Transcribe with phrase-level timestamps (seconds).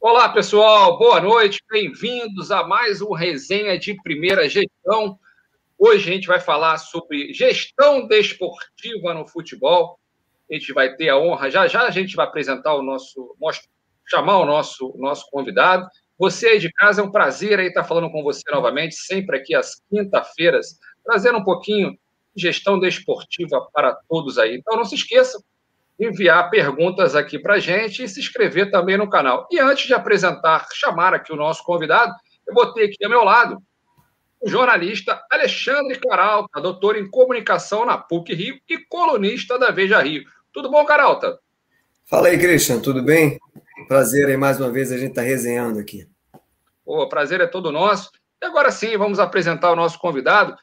[0.00, 5.18] Olá, pessoal, boa noite, bem-vindos a mais um Resenha de Primeira Gestão.
[5.76, 9.98] Hoje a gente vai falar sobre gestão desportiva no futebol.
[10.48, 13.36] A gente vai ter a honra, já já a gente vai apresentar o nosso,
[14.06, 15.84] chamar o nosso, nosso convidado.
[16.16, 19.52] Você aí de casa, é um prazer aí estar falando com você novamente, sempre aqui
[19.52, 21.98] às quinta-feiras, trazendo um pouquinho
[22.36, 24.58] de gestão desportiva para todos aí.
[24.58, 25.42] Então não se esqueça,
[25.98, 29.48] enviar perguntas aqui para a gente e se inscrever também no canal.
[29.50, 32.14] E antes de apresentar, chamar aqui o nosso convidado,
[32.46, 33.58] eu vou ter aqui ao meu lado
[34.40, 40.22] o jornalista Alexandre Caralta, doutor em comunicação na PUC Rio e colunista da Veja Rio.
[40.52, 41.38] Tudo bom, Caralta?
[42.06, 43.38] Fala aí, Christian, tudo bem?
[43.88, 46.06] Prazer aí mais uma vez a gente está resenhando aqui.
[46.84, 48.10] O prazer é todo nosso.
[48.40, 50.56] E agora sim, vamos apresentar o nosso convidado.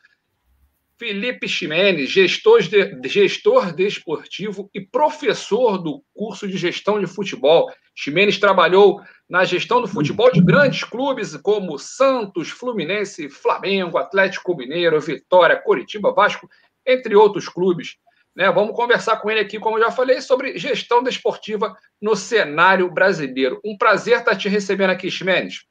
[0.98, 7.70] Felipe Ximenes, gestor, de, gestor desportivo e professor do curso de gestão de futebol.
[7.94, 15.00] Ximenes trabalhou na gestão do futebol de grandes clubes como Santos, Fluminense, Flamengo, Atlético Mineiro,
[15.02, 16.48] Vitória, Coritiba, Vasco,
[16.86, 17.98] entre outros clubes.
[18.34, 18.50] Né?
[18.52, 23.60] Vamos conversar com ele aqui, como eu já falei, sobre gestão desportiva no cenário brasileiro.
[23.66, 25.66] Um prazer estar te recebendo aqui, Ximenes.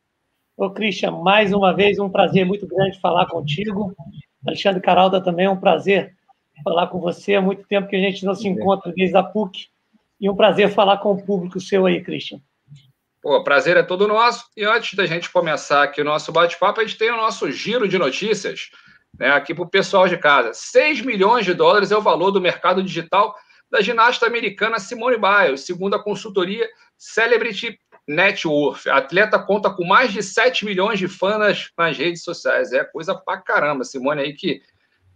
[0.56, 3.95] Ô, Christian, mais uma vez um prazer muito grande falar contigo.
[4.47, 6.14] Alexandre Caralda, também é um prazer
[6.62, 7.34] falar com você.
[7.34, 9.69] Há muito tempo que a gente não se encontra desde a PUC.
[10.20, 12.41] E um prazer falar com o público seu aí, Christian.
[13.20, 14.45] Pô, prazer é todo nosso.
[14.56, 17.89] E antes da gente começar aqui o nosso bate-papo, a gente tem o nosso giro
[17.89, 18.70] de notícias
[19.19, 20.53] né, aqui para o pessoal de casa.
[20.53, 23.34] 6 milhões de dólares é o valor do mercado digital
[23.70, 28.86] da ginasta americana Simone Biles, segundo a consultoria Celebrity net worth.
[28.86, 32.72] A atleta conta com mais de 7 milhões de fãs nas, redes sociais.
[32.72, 33.84] É coisa pra caramba.
[33.84, 34.61] Simone aí que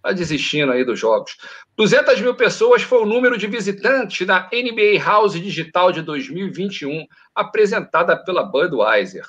[0.03, 1.37] tá desistindo aí dos jogos.
[1.77, 8.17] 200 mil pessoas foi o número de visitantes da NBA House Digital de 2021, apresentada
[8.17, 9.27] pela Budweiser.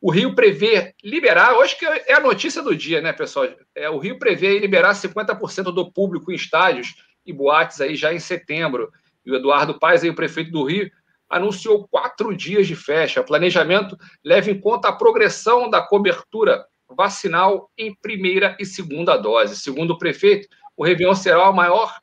[0.00, 3.48] O Rio prevê liberar, hoje que é a notícia do dia, né, pessoal?
[3.74, 8.18] É, o Rio prevê liberar 50% do público em estádios e boates aí já em
[8.18, 8.92] setembro.
[9.24, 10.90] E o Eduardo Paes, aí, o prefeito do Rio,
[11.28, 13.20] anunciou quatro dias de festa.
[13.20, 19.56] O planejamento leva em conta a progressão da cobertura vacinal em primeira e segunda dose.
[19.56, 21.98] Segundo o prefeito, o Réveillon será o maior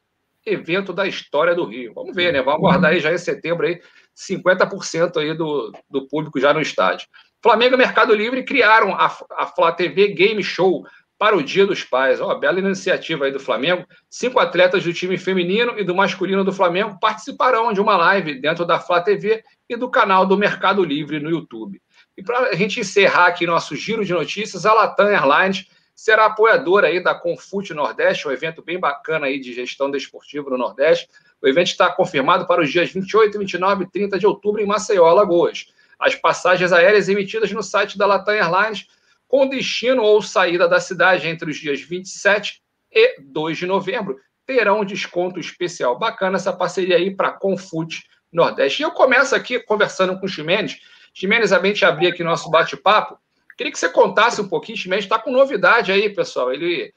[0.46, 1.94] evento da história do Rio.
[1.94, 2.42] Vamos ver, né?
[2.42, 3.80] Vamos aguardar aí já em setembro aí
[4.16, 7.08] 50% aí do, do público já no estádio.
[7.42, 10.86] Flamengo e Mercado Livre criaram a, a Flá TV Game Show
[11.22, 12.20] para o Dia dos Pais.
[12.20, 13.86] Ó, bela iniciativa aí do Flamengo.
[14.10, 18.66] Cinco atletas do time feminino e do masculino do Flamengo participarão de uma live dentro
[18.66, 21.80] da Flá TV e do canal do Mercado Livre no YouTube.
[22.18, 26.88] E para a gente encerrar aqui nosso giro de notícias, a Latam Airlines será apoiadora
[26.88, 31.08] aí da Confute Nordeste, um evento bem bacana aí de gestão desportiva no Nordeste.
[31.40, 35.06] O evento está confirmado para os dias 28, 29 e 30 de outubro em Maceió,
[35.06, 35.68] Alagoas.
[36.00, 38.88] As passagens aéreas emitidas no site da Latam Airlines
[39.32, 42.62] com destino ou saída da cidade entre os dias 27
[42.92, 45.98] e 2 de novembro, terão um desconto especial.
[45.98, 48.82] Bacana essa parceria aí para Confute Nordeste.
[48.82, 50.82] E eu começo aqui conversando com o Ximenes.
[51.14, 53.18] Ximenes, a gente abrir aqui nosso bate-papo.
[53.58, 56.52] Queria que você contasse um pouquinho, Ximenes está com novidade aí, pessoal.
[56.52, 56.94] Ele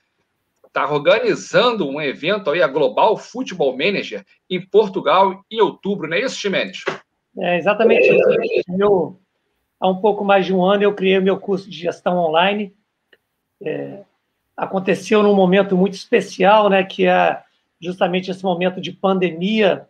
[0.66, 6.22] está organizando um evento aí, a Global Football Manager, em Portugal, em outubro, não é
[6.22, 6.82] isso, Ximenes?
[7.38, 8.28] É exatamente isso.
[8.76, 9.20] Eu
[9.80, 12.74] há um pouco mais de um ano eu criei meu curso de gestão online.
[13.62, 14.02] É,
[14.56, 17.42] aconteceu num momento muito especial, né, que é
[17.80, 19.88] justamente esse momento de pandemia,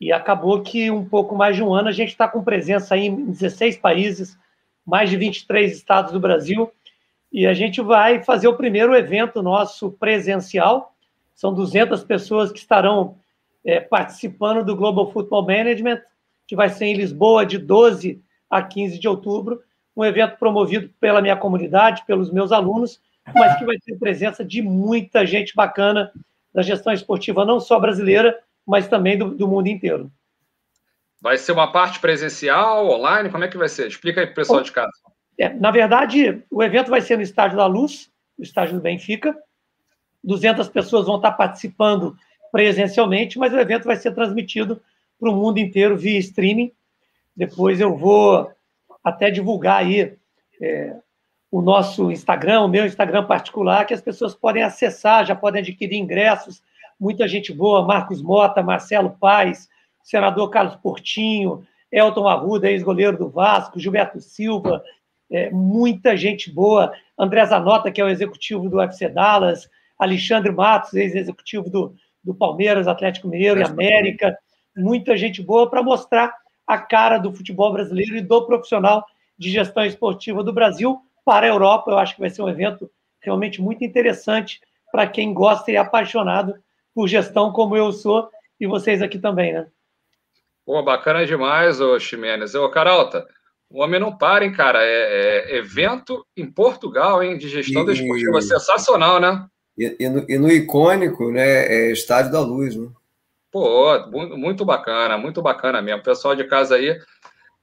[0.00, 3.26] e acabou que um pouco mais de um ano a gente está com presença em
[3.26, 4.36] 16 países,
[4.84, 6.70] mais de 23 estados do Brasil,
[7.32, 10.94] e a gente vai fazer o primeiro evento nosso presencial.
[11.34, 13.16] São 200 pessoas que estarão
[13.64, 16.02] é, participando do Global Football Management,
[16.46, 18.20] que vai ser em Lisboa de 12
[18.52, 19.62] a 15 de outubro,
[19.96, 23.00] um evento promovido pela minha comunidade, pelos meus alunos,
[23.34, 26.12] mas que vai ter presença de muita gente bacana
[26.52, 30.12] da gestão esportiva, não só brasileira, mas também do, do mundo inteiro.
[31.18, 33.30] Vai ser uma parte presencial, online?
[33.30, 33.88] Como é que vai ser?
[33.88, 34.92] Explica aí para o pessoal de casa.
[35.38, 39.34] É, na verdade, o evento vai ser no Estádio da Luz, no estádio do Benfica.
[40.22, 42.16] 200 pessoas vão estar participando
[42.50, 44.82] presencialmente, mas o evento vai ser transmitido
[45.18, 46.70] para o mundo inteiro via streaming.
[47.36, 48.50] Depois eu vou
[49.02, 50.16] até divulgar aí
[50.60, 50.96] é,
[51.50, 55.98] o nosso Instagram, o meu Instagram particular, que as pessoas podem acessar, já podem adquirir
[55.98, 56.62] ingressos.
[56.98, 59.68] Muita gente boa, Marcos Mota, Marcelo Paes,
[60.02, 64.82] senador Carlos Portinho, Elton Arruda, ex-goleiro do Vasco, Gilberto Silva,
[65.30, 69.68] é, muita gente boa, André Zanota, que é o executivo do UFC Dallas,
[69.98, 74.36] Alexandre Matos, ex-executivo do, do Palmeiras, Atlético Mineiro e América,
[74.76, 76.32] muita gente boa para mostrar
[76.66, 79.04] a cara do futebol brasileiro e do profissional
[79.38, 81.90] de gestão esportiva do Brasil para a Europa.
[81.90, 84.60] Eu acho que vai ser um evento realmente muito interessante
[84.90, 86.54] para quem gosta e é apaixonado
[86.94, 88.28] por gestão, como eu sou,
[88.60, 89.66] e vocês aqui também, né?
[90.64, 92.54] Pô, bacana demais, ô Ximenes.
[92.54, 93.26] Ô, Caralta,
[93.68, 94.80] o homem não para, hein, cara?
[94.82, 98.40] É, é evento em Portugal, hein, de gestão e, desportiva.
[98.40, 99.46] Sensacional, né?
[99.76, 102.88] E, e, no, e, no, icônico, né, é Estádio da Luz, né?
[103.52, 106.02] Pô, muito bacana, muito bacana mesmo.
[106.02, 106.98] Pessoal de casa aí,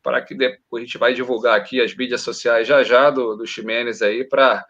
[0.03, 3.47] para que depois a gente vai divulgar aqui as mídias sociais já já do, do
[3.47, 4.63] Ximenes aí, para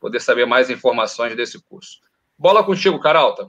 [0.00, 2.00] poder saber mais informações desse curso.
[2.36, 3.48] Bola contigo, Caralta.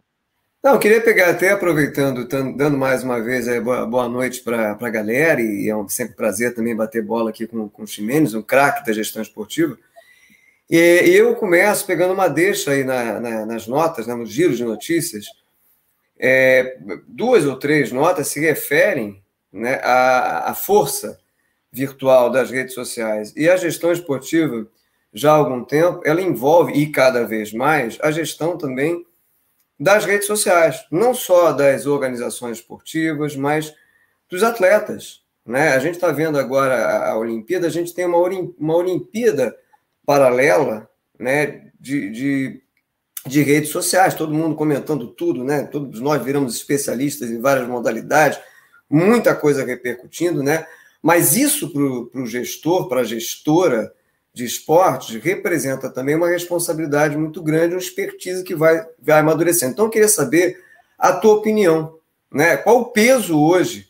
[0.63, 4.89] Não, queria pegar até aproveitando, dando mais uma vez é, boa, boa noite para a
[4.89, 8.41] galera, e é um sempre prazer também bater bola aqui com, com o Ximenes, um
[8.41, 9.77] craque da gestão esportiva.
[10.69, 14.63] E, eu começo pegando uma deixa aí na, na, nas notas, né, no giro de
[14.63, 15.25] notícias.
[16.17, 16.77] É,
[17.07, 19.21] duas ou três notas se referem
[19.51, 21.19] né, à, à força
[21.71, 23.33] virtual das redes sociais.
[23.35, 24.65] E a gestão esportiva,
[25.13, 29.05] já há algum tempo, ela envolve, e cada vez mais, a gestão também
[29.79, 33.73] das redes sociais, não só das organizações esportivas, mas
[34.29, 35.21] dos atletas.
[35.45, 35.69] Né?
[35.69, 38.17] A gente está vendo agora a Olimpíada, a gente tem uma,
[38.57, 39.55] uma Olimpíada
[40.05, 40.89] paralela
[41.19, 42.63] né, de, de,
[43.25, 45.63] de, redes sociais, todo mundo comentando tudo, né?
[45.63, 48.39] todos nós viramos especialistas em várias modalidades,
[48.89, 50.65] muita coisa repercutindo, né?
[51.01, 53.93] mas isso para o gestor, para a gestora,
[54.35, 59.71] de esportes representa também uma responsabilidade muito grande, uma expertise que vai, vai amadurecendo.
[59.71, 60.61] Então, eu queria saber
[60.99, 61.97] a tua opinião.
[62.29, 62.57] Né?
[62.57, 63.87] Qual o peso hoje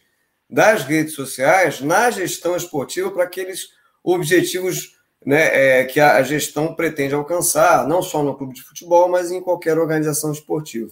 [0.47, 3.69] das redes sociais na gestão esportiva para aqueles
[4.03, 4.94] objetivos
[5.25, 9.41] né, é, que a gestão pretende alcançar, não só no clube de futebol, mas em
[9.41, 10.91] qualquer organização esportiva?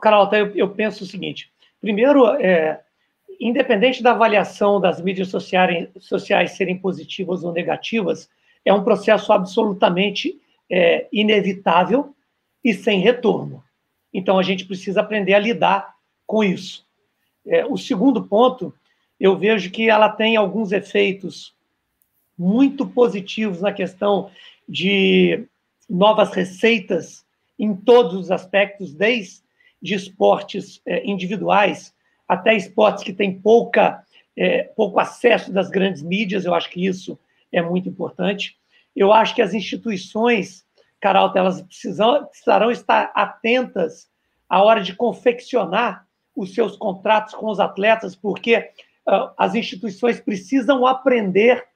[0.00, 2.80] Carol, eu, eu penso o seguinte: primeiro, é,
[3.40, 8.30] independente da avaliação das mídias sociais, sociais serem positivas ou negativas,
[8.64, 10.40] é um processo absolutamente
[10.70, 12.14] é, inevitável
[12.62, 13.62] e sem retorno.
[14.12, 15.94] Então, a gente precisa aprender a lidar
[16.26, 16.86] com isso.
[17.46, 18.72] É, o segundo ponto,
[19.18, 21.54] eu vejo que ela tem alguns efeitos
[22.38, 24.30] muito positivos na questão
[24.68, 25.46] de
[25.88, 27.24] novas receitas
[27.58, 29.42] em todos os aspectos, desde
[29.80, 31.94] de esportes é, individuais
[32.26, 34.04] até esportes que têm pouca,
[34.36, 37.18] é, pouco acesso das grandes mídias, eu acho que isso
[37.50, 38.58] é muito importante.
[38.94, 40.66] Eu acho que as instituições,
[41.00, 44.10] Caralto, elas precisam, precisarão estar atentas
[44.48, 46.06] à hora de confeccionar
[46.36, 48.58] os seus contratos com os atletas, porque
[49.08, 51.67] uh, as instituições precisam aprender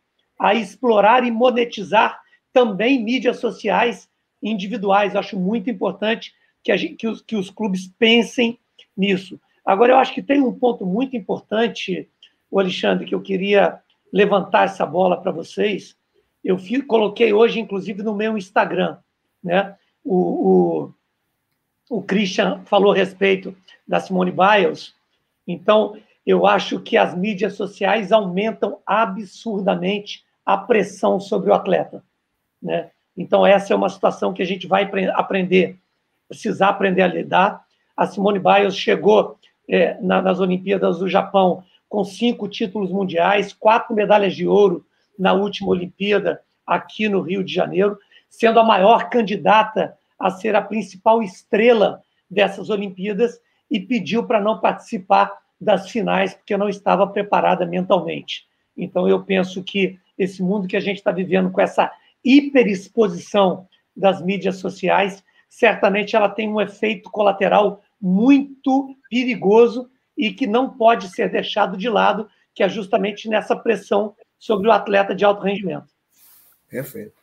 [0.42, 2.20] a explorar e monetizar
[2.52, 4.10] também mídias sociais
[4.42, 5.14] individuais.
[5.14, 6.34] Eu acho muito importante
[6.64, 8.58] que, gente, que, os, que os clubes pensem
[8.96, 9.40] nisso.
[9.64, 12.08] Agora, eu acho que tem um ponto muito importante,
[12.50, 13.78] o Alexandre, que eu queria
[14.12, 15.96] levantar essa bola para vocês.
[16.42, 18.98] Eu coloquei hoje, inclusive, no meu Instagram.
[19.44, 19.76] Né?
[20.04, 20.16] O,
[21.88, 23.56] o, o Christian falou a respeito
[23.86, 24.92] da Simone Biles.
[25.46, 25.96] Então,
[26.26, 32.02] eu acho que as mídias sociais aumentam absurdamente a pressão sobre o atleta.
[32.62, 32.90] Né?
[33.16, 35.78] Então, essa é uma situação que a gente vai aprender,
[36.28, 37.64] precisar aprender a lidar.
[37.96, 43.94] A Simone Biles chegou é, na, nas Olimpíadas do Japão com cinco títulos mundiais, quatro
[43.94, 44.86] medalhas de ouro
[45.18, 47.98] na última Olimpíada aqui no Rio de Janeiro,
[48.30, 53.38] sendo a maior candidata a ser a principal estrela dessas Olimpíadas
[53.70, 58.46] e pediu para não participar das finais porque não estava preparada mentalmente.
[58.76, 61.90] Então eu penso que esse mundo que a gente está vivendo com essa
[62.24, 63.66] hiperexposição
[63.96, 71.08] das mídias sociais, certamente ela tem um efeito colateral muito perigoso e que não pode
[71.08, 75.86] ser deixado de lado, que é justamente nessa pressão sobre o atleta de alto rendimento.
[76.68, 77.14] Perfeito.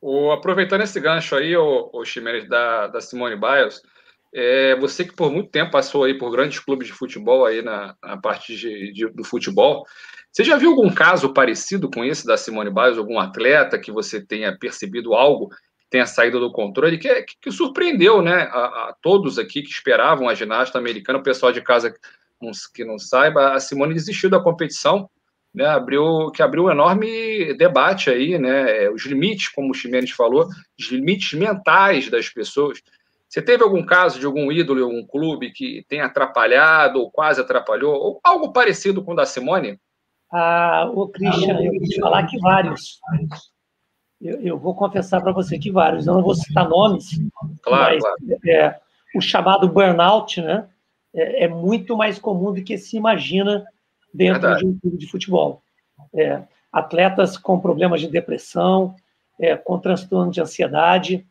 [0.00, 3.80] O, aproveitando esse gancho aí, o, o Chimenez, da, da Simone Biles,
[4.34, 7.94] é, você que por muito tempo passou aí por grandes clubes de futebol aí na,
[8.02, 9.84] na parte de, de, do futebol,
[10.32, 14.24] você já viu algum caso parecido com esse da Simone Biles, algum atleta que você
[14.24, 15.50] tenha percebido algo
[15.92, 20.26] tenha saído do controle, que, que, que surpreendeu né, a, a, todos aqui que esperavam
[20.26, 21.94] a ginasta americana, o pessoal de casa
[22.74, 25.08] que não saiba, a Simone desistiu da competição,
[25.54, 30.48] né, abriu, que abriu um enorme debate aí, né, os limites, como o Ximenes falou,
[30.80, 32.82] os limites mentais das pessoas.
[33.28, 37.40] Você teve algum caso de algum ídolo em algum clube que tenha atrapalhado ou quase
[37.40, 39.78] atrapalhou, ou algo parecido com o da Simone?
[40.32, 42.98] Ah, o Christian, eu vou te falar que vários
[44.22, 47.20] eu, eu vou confessar para você que vários, eu não vou citar nomes,
[47.60, 48.16] claro, mas claro.
[48.46, 48.80] É,
[49.16, 50.68] o chamado burnout né,
[51.12, 53.66] é, é, muito mais comum do que se imagina
[54.14, 54.60] dentro Verdade.
[54.60, 55.60] de um clube de futebol.
[56.14, 58.94] É, atletas com problemas de depressão,
[59.40, 61.26] é, com transtorno de ansiedade.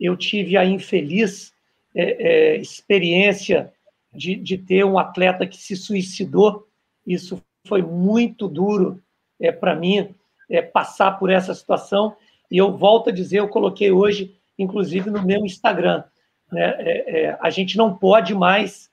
[0.00, 1.52] Eu tive a infeliz
[1.94, 3.72] é, é, experiência
[4.12, 6.66] de, de, ter um atleta que se suicidou.
[7.06, 9.02] Isso foi muito duro
[9.40, 10.14] é, para mim,
[10.50, 12.16] é, passar por essa situação.
[12.50, 16.04] E eu volto a dizer, eu coloquei hoje, inclusive, no meu Instagram.
[16.50, 16.74] Né?
[16.78, 18.90] É, a gente não pode mais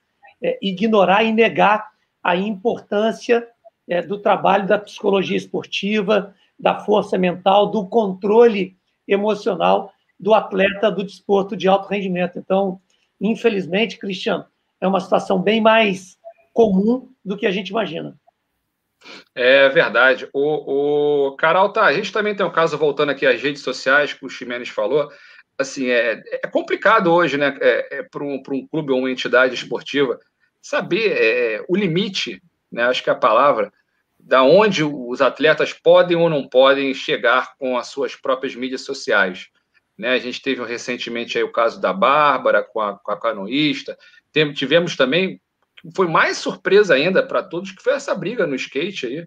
[0.62, 1.90] ignorar e negar
[2.22, 3.46] a importância
[3.86, 11.02] é, do trabalho da psicologia esportiva, da força mental, do controle emocional do atleta do
[11.02, 12.38] desporto de alto rendimento.
[12.38, 12.80] Então,
[13.20, 14.44] infelizmente, Cristiano,
[14.80, 16.18] é uma situação bem mais
[16.52, 18.18] comum do que a gente imagina.
[19.34, 20.28] É verdade.
[20.32, 24.12] O, o Carol, tá, a gente também tem um caso, voltando aqui às redes sociais,
[24.12, 25.10] que o Ximenes falou,
[25.58, 29.54] assim, é, é complicado hoje, né, é, é para um, um clube ou uma entidade
[29.54, 30.18] esportiva
[30.62, 33.72] saber é, o limite, né, acho que é a palavra,
[34.18, 39.48] da onde os atletas podem ou não podem chegar com as suas próprias mídias sociais.
[39.96, 40.10] Né?
[40.10, 43.96] A gente teve recentemente aí o caso da Bárbara com a, com a canoísta,
[44.54, 45.40] tivemos também,
[45.94, 49.24] foi mais surpresa ainda para todos, que foi essa briga no skate aí,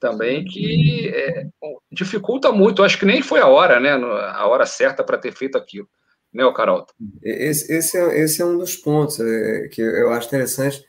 [0.00, 1.46] também, que é,
[1.90, 5.56] dificulta muito, acho que nem foi a hora, né, a hora certa para ter feito
[5.56, 5.88] aquilo,
[6.32, 6.86] né, Carol?
[7.22, 10.84] Esse, esse, é, esse é um dos pontos é, que eu acho interessante,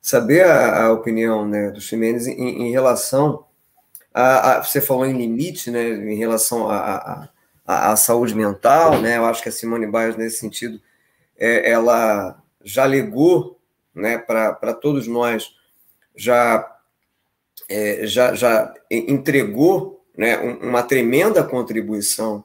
[0.00, 3.44] saber a, a opinião né, do Ximenes em, em relação
[4.14, 7.28] a, a, Você falou em limite, né, em relação à
[7.66, 9.16] a, a, saúde mental, né?
[9.16, 10.80] Eu acho que a Simone Biles, nesse sentido,
[11.36, 13.53] é, ela já legou
[13.94, 15.54] né, para todos nós,
[16.16, 16.78] já,
[17.68, 22.44] é, já, já entregou né, uma tremenda contribuição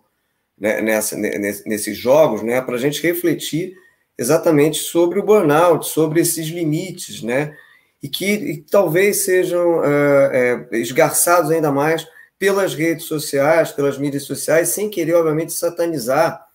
[0.58, 3.76] né, nessa, nesses jogos, né, para a gente refletir
[4.20, 7.56] exatamente sobre o burnout, sobre esses limites, né?
[8.04, 12.06] E que e talvez sejam é, é, esgarçados ainda mais
[12.38, 16.46] pelas redes sociais, pelas mídias sociais, sem querer, obviamente, satanizar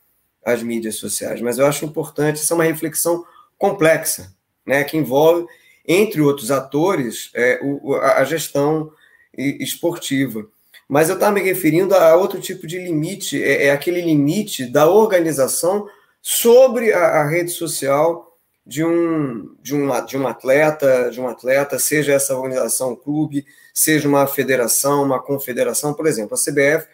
[0.44, 1.40] as mídias sociais.
[1.40, 3.24] Mas eu acho importante, essa é uma reflexão
[3.56, 4.34] complexa,
[4.66, 4.84] né?
[4.84, 5.46] Que envolve,
[5.86, 8.90] entre outros atores, é, o, a gestão
[9.36, 10.46] esportiva.
[10.88, 14.88] Mas eu estava me referindo a outro tipo de limite, é, é aquele limite da
[14.88, 15.88] organização
[16.20, 18.34] sobre a, a rede social
[18.66, 23.44] de um, de, uma, de um atleta, de um atleta, seja essa organização um clube,
[23.74, 26.88] seja uma federação, uma confederação, por exemplo, a CBF,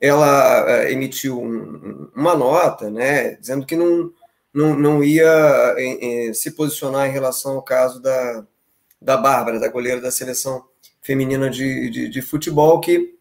[0.00, 4.12] ela eh, emitiu um, uma nota, né, dizendo que não,
[4.54, 8.44] não, não ia em, em, se posicionar em relação ao caso da,
[9.00, 10.64] da Bárbara, da goleira da seleção
[11.00, 13.14] feminina de, de, de futebol, que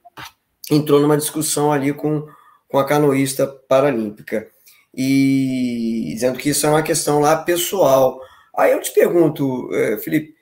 [0.70, 2.28] entrou numa discussão ali com,
[2.68, 4.48] com a canoísta paralímpica
[4.94, 8.20] e dizendo que isso é uma questão lá pessoal.
[8.56, 10.36] Aí eu te pergunto, eh, Felipe,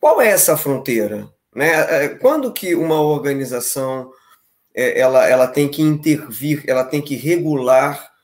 [0.00, 1.28] qual é essa fronteira?
[1.54, 2.08] Né?
[2.20, 4.10] Quando que uma organização
[4.74, 8.15] ela, ela tem que intervir, ela tem que regular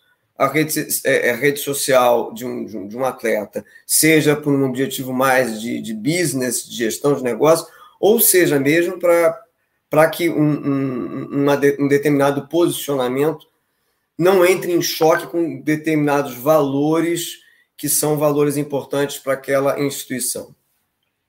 [0.42, 5.60] a rede, a rede social de um, de um atleta, seja por um objetivo mais
[5.60, 7.66] de, de business, de gestão de negócio,
[8.00, 13.46] ou seja mesmo para que um, um, uma, um determinado posicionamento
[14.18, 17.38] não entre em choque com determinados valores
[17.76, 20.52] que são valores importantes para aquela instituição?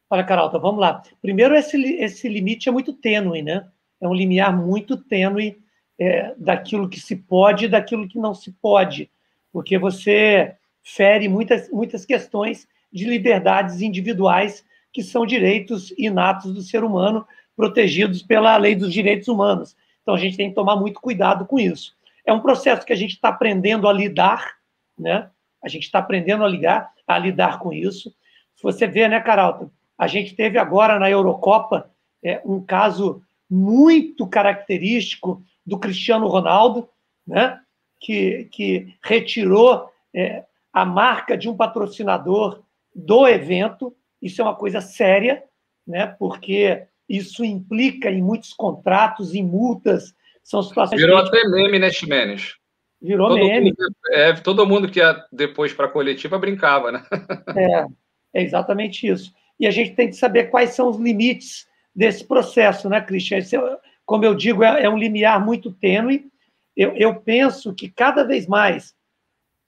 [0.10, 1.04] Olha, Carol, então vamos lá.
[1.22, 3.68] Primeiro, esse, esse limite é muito tênue, né?
[4.02, 5.63] É um limiar muito tênue
[6.00, 9.10] é, daquilo que se pode e daquilo que não se pode,
[9.52, 16.84] porque você fere muitas, muitas questões de liberdades individuais que são direitos inatos do ser
[16.84, 19.76] humano, protegidos pela lei dos direitos humanos.
[20.02, 21.96] Então, a gente tem que tomar muito cuidado com isso.
[22.26, 24.56] É um processo que a gente está aprendendo a lidar,
[24.98, 25.30] né?
[25.64, 28.14] A gente está aprendendo a ligar, a lidar com isso.
[28.56, 31.90] Se você vê, né, Caralto, a gente teve agora na Eurocopa
[32.24, 36.90] é, um caso muito característico do Cristiano Ronaldo,
[37.26, 37.60] né?
[38.00, 40.44] Que, que retirou é,
[40.74, 43.96] a marca de um patrocinador do evento.
[44.22, 45.44] Isso é uma coisa séria,
[45.88, 46.08] né?
[46.20, 51.00] Porque isso implica em muitos contratos, em multas, são situações.
[51.00, 52.56] Virou até meme, né, Ximenes?
[53.02, 53.74] Virou todo meme.
[53.78, 57.04] Mundo, é, todo mundo que ia depois para a coletiva brincava, né?
[57.56, 57.86] É,
[58.34, 59.34] é exatamente isso.
[59.60, 63.38] E a gente tem que saber quais são os limites desse processo, né, Cristian?
[63.38, 63.80] É,
[64.14, 66.32] como eu digo, é, é um limiar muito tênue.
[66.78, 68.94] Eu, eu penso que cada vez mais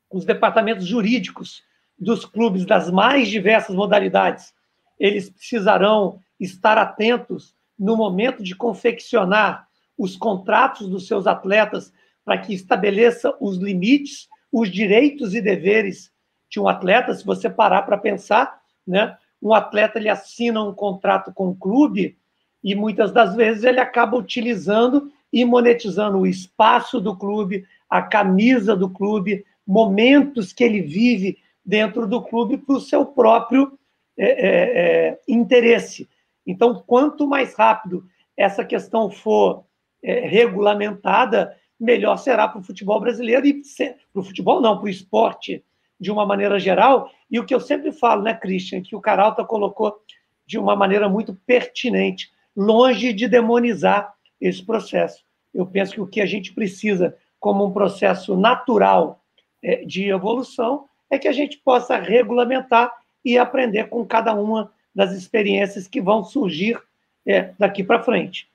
[0.08, 1.64] os departamentos jurídicos
[1.98, 4.54] dos clubes das mais diversas modalidades,
[5.00, 11.92] eles precisarão estar atentos no momento de confeccionar os contratos dos seus atletas
[12.24, 16.12] para que estabeleça os limites, os direitos e deveres
[16.52, 17.16] de um atleta.
[17.16, 22.16] Se você parar para pensar, né, um atleta ele assina um contrato com o clube
[22.66, 28.76] e muitas das vezes ele acaba utilizando e monetizando o espaço do clube, a camisa
[28.76, 33.78] do clube, momentos que ele vive dentro do clube para o seu próprio
[34.18, 36.10] é, é, é, interesse.
[36.44, 38.04] Então, quanto mais rápido
[38.36, 39.64] essa questão for
[40.02, 43.62] é, regulamentada, melhor será para o futebol brasileiro e
[44.12, 45.64] para o futebol não, para o esporte
[46.00, 47.12] de uma maneira geral.
[47.30, 49.96] E o que eu sempre falo, né, Christian, que o Caralta colocou
[50.48, 55.24] de uma maneira muito pertinente, longe de demonizar esse processo.
[55.54, 59.22] Eu penso que o que a gente precisa, como um processo natural
[59.64, 62.92] é, de evolução, é que a gente possa regulamentar
[63.24, 66.80] e aprender com cada uma das experiências que vão surgir
[67.26, 68.48] é, daqui para frente.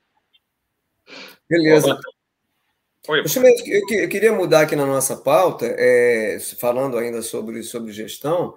[1.49, 1.99] Beleza.
[3.07, 3.23] Oi.
[3.67, 8.55] Eu queria mudar aqui na nossa pauta, é, falando ainda sobre, sobre gestão.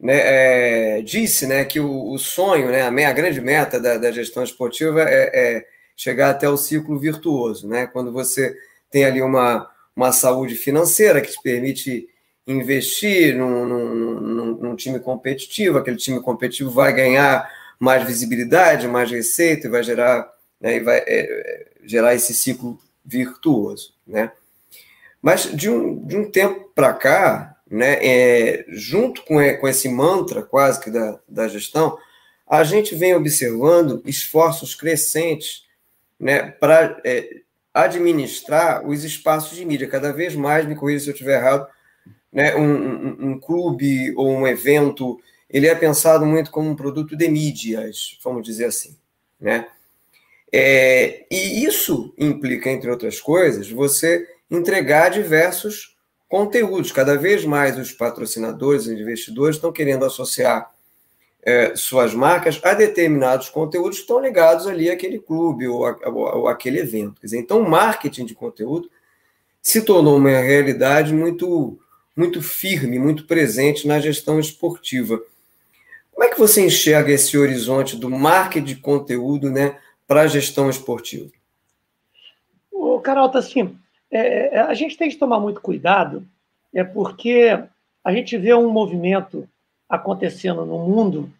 [0.00, 4.10] Né, é, disse né, que o, o, sonho, né, a, a grande meta da, da
[4.10, 8.54] gestão esportiva é, é, chegar até o ciclo virtuoso, né, quando você
[8.90, 12.08] tem ali uma, uma saúde financeira que te permite
[12.46, 17.48] investir num, num, num, num time competitivo, aquele time competitivo vai ganhar
[17.78, 20.28] mais visibilidade, mais receita e vai gerar,
[20.60, 24.32] né, e vai é, é gerar esse ciclo virtuoso, né?
[25.20, 30.42] Mas de um, de um tempo para cá, né, é, junto com, com esse mantra
[30.42, 31.98] quase que da, da gestão,
[32.46, 35.64] a gente vem observando esforços crescentes
[36.18, 37.40] né, para é,
[37.72, 39.88] administrar os espaços de mídia.
[39.88, 41.66] Cada vez mais, me corrija se eu estiver errado,
[42.32, 47.16] né, um, um, um, clube ou um evento, ele é pensado muito como um produto
[47.16, 48.96] de mídias, vamos dizer assim.
[49.40, 49.66] Né?
[50.52, 55.93] É, e isso implica, entre outras coisas, você entregar diversos
[56.34, 56.90] conteúdos.
[56.90, 60.68] Cada vez mais os patrocinadores e investidores estão querendo associar
[61.40, 66.48] é, suas marcas a determinados conteúdos que estão ligados ali àquele clube ou, a, ou,
[66.48, 67.20] àquele evento.
[67.22, 68.90] Dizer, então, o marketing de conteúdo
[69.62, 71.78] se tornou uma realidade muito,
[72.16, 75.22] muito firme, muito presente na gestão esportiva.
[76.10, 80.68] Como é que você enxerga esse horizonte do marketing de conteúdo né, para a gestão
[80.68, 81.30] esportiva?
[82.72, 83.78] O Carol, tá assim,
[84.14, 86.24] é, é, a gente tem que tomar muito cuidado,
[86.72, 87.58] é porque
[88.04, 89.48] a gente vê um movimento
[89.88, 91.32] acontecendo no mundo,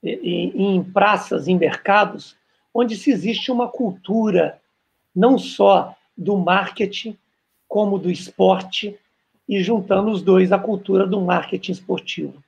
[0.00, 2.36] em, em praças, em mercados,
[2.72, 4.60] onde se existe uma cultura
[5.14, 7.18] não só do marketing,
[7.66, 8.96] como do esporte,
[9.48, 12.42] e juntando os dois, a cultura do marketing esportivo.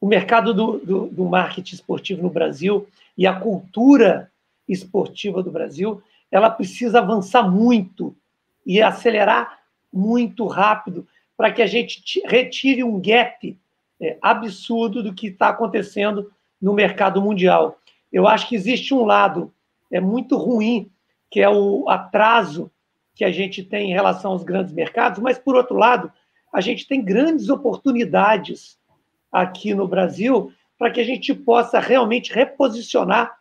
[0.00, 4.30] O mercado do, do, do marketing esportivo no Brasil e a cultura
[4.66, 8.16] esportiva do Brasil, ela precisa avançar muito
[8.64, 9.60] e acelerar
[9.92, 13.58] muito rápido para que a gente retire um gap
[14.00, 17.78] é, absurdo do que está acontecendo no mercado mundial.
[18.12, 19.52] Eu acho que existe um lado
[19.90, 20.90] é muito ruim,
[21.30, 22.70] que é o atraso
[23.14, 26.12] que a gente tem em relação aos grandes mercados, mas, por outro lado,
[26.52, 28.78] a gente tem grandes oportunidades
[29.30, 33.38] aqui no Brasil para que a gente possa realmente reposicionar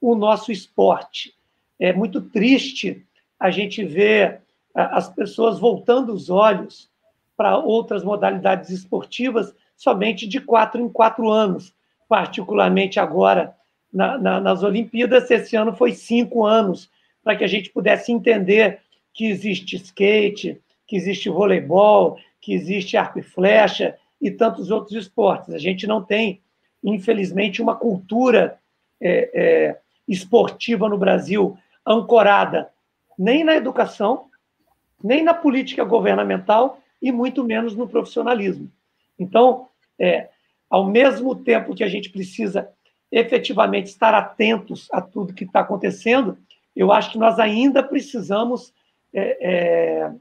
[0.00, 1.34] o nosso esporte.
[1.78, 3.06] É muito triste
[3.38, 4.42] a gente ver
[4.74, 6.90] as pessoas voltando os olhos
[7.36, 11.74] para outras modalidades esportivas somente de quatro em quatro anos,
[12.08, 13.56] particularmente agora
[13.92, 15.30] na, na, nas Olimpíadas.
[15.30, 16.90] Esse ano foi cinco anos,
[17.24, 18.80] para que a gente pudesse entender
[19.12, 25.54] que existe skate, que existe voleibol, que existe arco e flecha e tantos outros esportes.
[25.54, 26.40] A gente não tem,
[26.84, 28.58] infelizmente, uma cultura
[29.00, 31.56] é, é, esportiva no Brasil
[31.86, 32.70] ancorada
[33.18, 34.29] nem na educação,
[35.02, 38.70] nem na política governamental e muito menos no profissionalismo.
[39.18, 40.28] Então, é,
[40.68, 42.68] ao mesmo tempo que a gente precisa
[43.10, 46.38] efetivamente estar atentos a tudo que está acontecendo,
[46.76, 48.72] eu acho que nós ainda precisamos
[49.12, 50.12] é, é,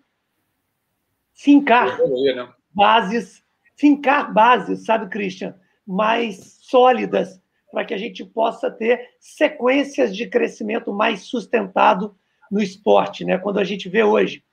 [1.34, 2.50] fincar né?
[2.74, 3.44] bases,
[3.76, 10.92] fincar bases, sabe, Christian, mais sólidas para que a gente possa ter sequências de crescimento
[10.92, 12.16] mais sustentado
[12.52, 13.24] no esporte.
[13.24, 13.38] Né?
[13.38, 14.44] Quando a gente vê hoje,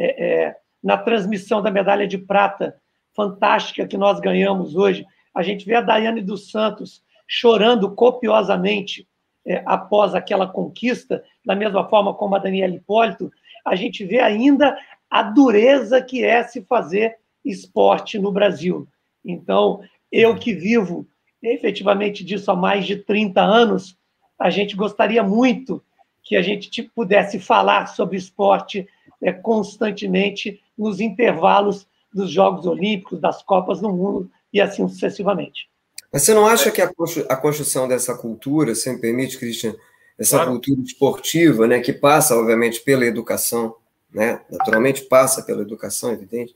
[0.00, 2.80] é, é, na transmissão da medalha de prata
[3.14, 9.06] fantástica que nós ganhamos hoje, a gente vê a Daiane dos Santos chorando copiosamente
[9.46, 13.30] é, após aquela conquista, da mesma forma como a Daniela Hipólito,
[13.64, 14.76] a gente vê ainda
[15.10, 18.88] a dureza que é se fazer esporte no Brasil.
[19.24, 21.06] Então, eu que vivo
[21.42, 23.96] efetivamente disso há mais de 30 anos,
[24.38, 25.82] a gente gostaria muito
[26.22, 28.88] que a gente tipo, pudesse falar sobre esporte
[29.22, 35.68] é, constantemente nos intervalos dos Jogos Olímpicos, das Copas no mundo e assim sucessivamente.
[36.12, 39.74] Mas você não acha que a construção dessa cultura, se me permite, Christian,
[40.18, 40.52] essa claro.
[40.52, 43.76] cultura esportiva, né, que passa, obviamente, pela educação,
[44.12, 46.54] né, naturalmente passa pela educação, evidente,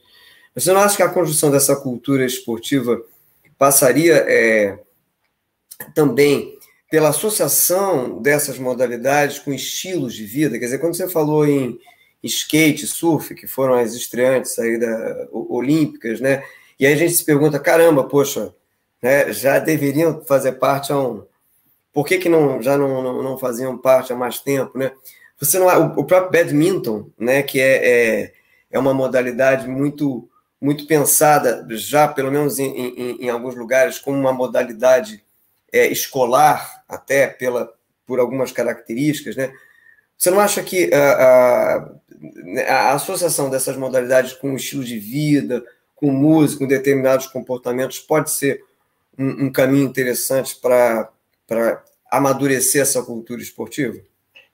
[0.55, 3.01] mas você não acha que a construção dessa cultura esportiva
[3.57, 4.79] passaria é,
[5.95, 6.59] também
[6.91, 10.59] pela associação dessas modalidades com estilos de vida?
[10.59, 11.79] Quer dizer, quando você falou em
[12.27, 16.45] skate, surf, que foram as estreantes aí da, olímpicas, né?
[16.79, 18.55] E aí a gente se pergunta, caramba, poxa,
[19.03, 21.25] né, já deveriam fazer parte há um...
[21.93, 24.93] Por que, que não, já não, não, não faziam parte há mais tempo, né?
[25.39, 28.33] Você não, o, próprio badminton, né, que é, é,
[28.71, 30.29] é uma modalidade muito
[30.61, 35.23] muito pensada já, pelo menos em, em, em alguns lugares, como uma modalidade
[35.71, 37.71] é, escolar, até pela,
[38.07, 39.53] por algumas características, né?
[40.17, 41.91] Você não acha que a, a,
[42.69, 48.31] a associação dessas modalidades com o estilo de vida, com música, com determinados comportamentos, pode
[48.31, 48.63] ser
[49.19, 51.11] um, um caminho interessante para
[52.11, 53.99] amadurecer essa cultura esportiva?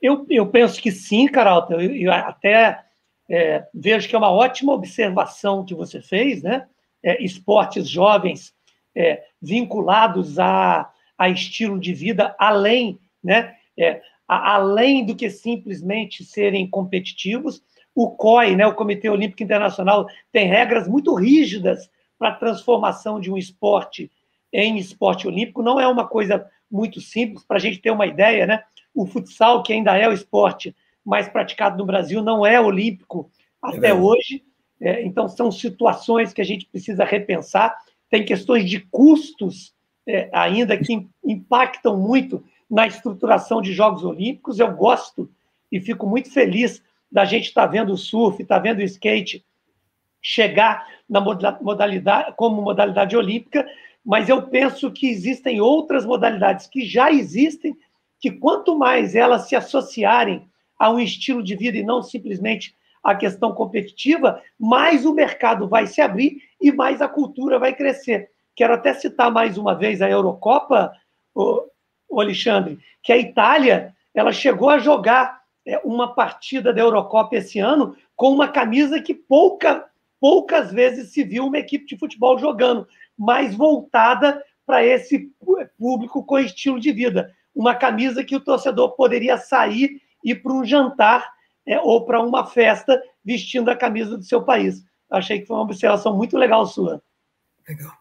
[0.00, 1.66] Eu, eu penso que sim, Carol.
[1.70, 2.80] Eu, eu até
[3.28, 6.66] é, vejo que é uma ótima observação que você fez, né?
[7.02, 8.52] É, esportes jovens
[8.94, 13.54] é, vinculados a, a estilo de vida além, né?
[13.78, 17.60] É, a, além do que simplesmente serem competitivos.
[17.92, 23.28] O COI, né, o Comitê Olímpico Internacional, tem regras muito rígidas para a transformação de
[23.28, 24.08] um esporte
[24.52, 25.64] em esporte olímpico.
[25.64, 28.62] Não é uma coisa muito simples, para a gente ter uma ideia, né?
[28.94, 33.28] O futsal, que ainda é o esporte mais praticado no Brasil, não é olímpico
[33.60, 34.44] até é hoje.
[34.80, 37.76] É, então, são situações que a gente precisa repensar.
[38.08, 39.74] Tem questões de custos
[40.06, 44.58] é, ainda que impactam muito na estruturação de Jogos Olímpicos.
[44.60, 45.28] Eu gosto
[45.70, 48.82] e fico muito feliz da gente estar tá vendo o surf, estar tá vendo o
[48.82, 49.44] skate
[50.22, 53.66] chegar na modalidade como modalidade olímpica,
[54.04, 57.76] mas eu penso que existem outras modalidades que já existem,
[58.20, 63.14] que quanto mais elas se associarem a um estilo de vida e não simplesmente a
[63.14, 68.30] questão competitiva, mais o mercado vai se abrir e mais a cultura vai crescer.
[68.54, 70.92] Quero até citar mais uma vez a Eurocopa,
[72.10, 77.58] o, Alexandre, que a Itália ela chegou a jogar é, uma partida da Eurocopa esse
[77.58, 79.86] ano com uma camisa que pouca,
[80.20, 85.30] poucas vezes se viu uma equipe de futebol jogando, mais voltada para esse
[85.78, 87.32] público com estilo de vida.
[87.54, 91.30] Uma camisa que o torcedor poderia sair ir para um jantar
[91.66, 94.84] é, ou para uma festa vestindo a camisa do seu país.
[95.10, 97.02] Achei que foi uma observação muito legal sua.
[97.68, 97.99] Legal.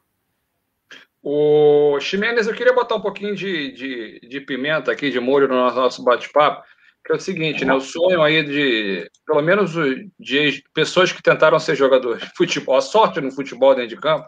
[1.22, 5.56] O Ximenes, eu queria botar um pouquinho de, de, de pimenta aqui, de molho no
[5.56, 6.64] nosso bate-papo,
[7.06, 7.74] que é o seguinte, né?
[7.74, 9.72] O sonho aí de, pelo menos
[10.18, 14.28] de pessoas que tentaram ser jogadores de futebol, a sorte no futebol dentro de campo,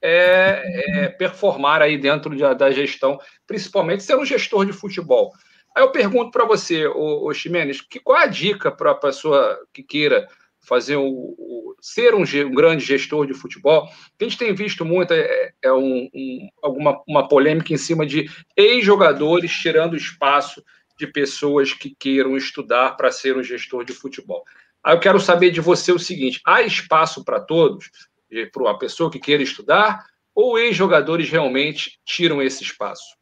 [0.00, 5.32] é, é performar aí dentro de, da gestão, principalmente ser um gestor de futebol.
[5.76, 9.58] Aí eu pergunto para você, o, o Ximenes, que, qual a dica para a pessoa
[9.72, 10.26] que queira
[10.62, 13.88] fazer o, o ser um, um, grande gestor de futebol?
[14.20, 18.30] A gente tem visto muito é, é um, um, alguma uma polêmica em cima de
[18.56, 20.62] ex-jogadores tirando espaço
[20.98, 24.44] de pessoas que queiram estudar para ser um gestor de futebol.
[24.84, 27.90] Aí eu quero saber de você o seguinte: há espaço para todos,
[28.52, 33.16] para a pessoa que queira estudar, ou ex-jogadores realmente tiram esse espaço?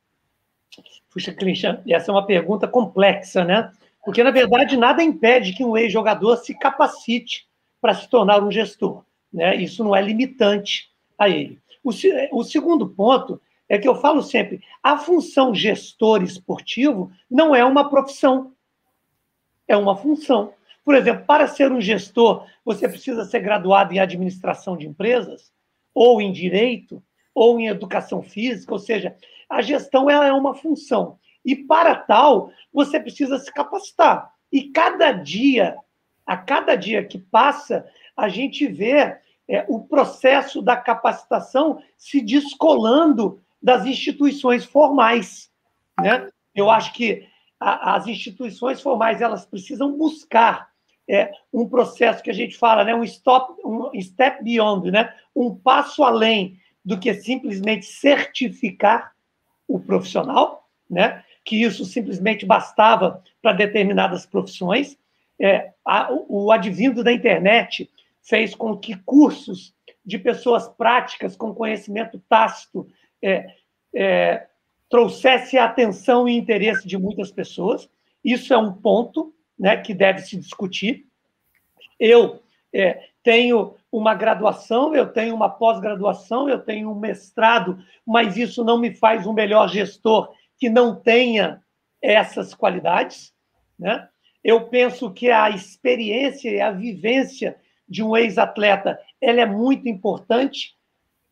[1.11, 3.71] Puxa, Christian, essa é uma pergunta complexa, né?
[4.05, 7.47] Porque, na verdade, nada impede que um ex-jogador se capacite
[7.81, 9.05] para se tornar um gestor.
[9.33, 9.57] Né?
[9.57, 11.59] Isso não é limitante a ele.
[11.83, 11.91] O,
[12.33, 17.89] o segundo ponto é que eu falo sempre: a função gestor esportivo não é uma
[17.89, 18.53] profissão,
[19.69, 20.53] é uma função.
[20.85, 25.53] Por exemplo, para ser um gestor, você precisa ser graduado em administração de empresas,
[25.95, 27.03] ou em direito,
[27.35, 29.15] ou em educação física, ou seja,
[29.49, 31.19] a gestão ela é uma função.
[31.45, 34.33] E para tal, você precisa se capacitar.
[34.53, 35.77] E cada dia,
[36.27, 39.17] a cada dia que passa, a gente vê
[39.49, 45.51] é, o processo da capacitação se descolando das instituições formais.
[46.01, 46.29] Né?
[46.55, 47.27] Eu acho que
[47.59, 50.71] a, as instituições formais elas precisam buscar
[51.09, 55.53] é, um processo que a gente fala, né, um, stop, um step beyond, né, um
[55.53, 59.13] passo além do que simplesmente certificar
[59.67, 61.25] o profissional, né?
[61.45, 64.97] Que isso simplesmente bastava para determinadas profissões.
[65.39, 67.91] É, a, o advindo da internet
[68.23, 69.75] fez com que cursos
[70.05, 72.87] de pessoas práticas com conhecimento tácito
[73.23, 73.47] é,
[73.95, 74.47] é,
[74.89, 77.89] trouxesse a atenção e interesse de muitas pessoas.
[78.25, 81.07] Isso é um ponto né, que deve se discutir.
[81.99, 88.65] Eu é, tenho uma graduação, eu tenho uma pós-graduação, eu tenho um mestrado, mas isso
[88.65, 91.63] não me faz um melhor gestor que não tenha
[92.03, 93.33] essas qualidades.
[93.79, 94.07] Né?
[94.45, 97.57] Eu penso que a experiência e a vivência
[97.89, 100.77] de um ex-atleta ela é muito importante,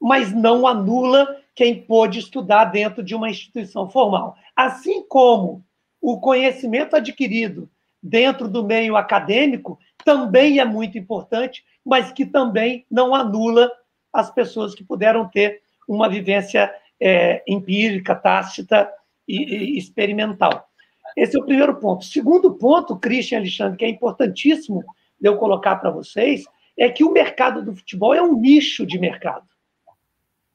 [0.01, 4.37] mas não anula quem pôde estudar dentro de uma instituição formal.
[4.57, 5.65] Assim como
[6.01, 7.71] o conhecimento adquirido
[8.03, 13.71] dentro do meio acadêmico também é muito importante, mas que também não anula
[14.13, 18.91] as pessoas que puderam ter uma vivência é, empírica, tácita
[19.29, 20.69] e, e, experimental.
[21.17, 22.05] Esse é o primeiro ponto.
[22.05, 24.83] Segundo ponto, Christian Alexandre, que é importantíssimo
[25.21, 26.45] de eu colocar para vocês,
[26.77, 29.47] é que o mercado do futebol é um nicho de mercado.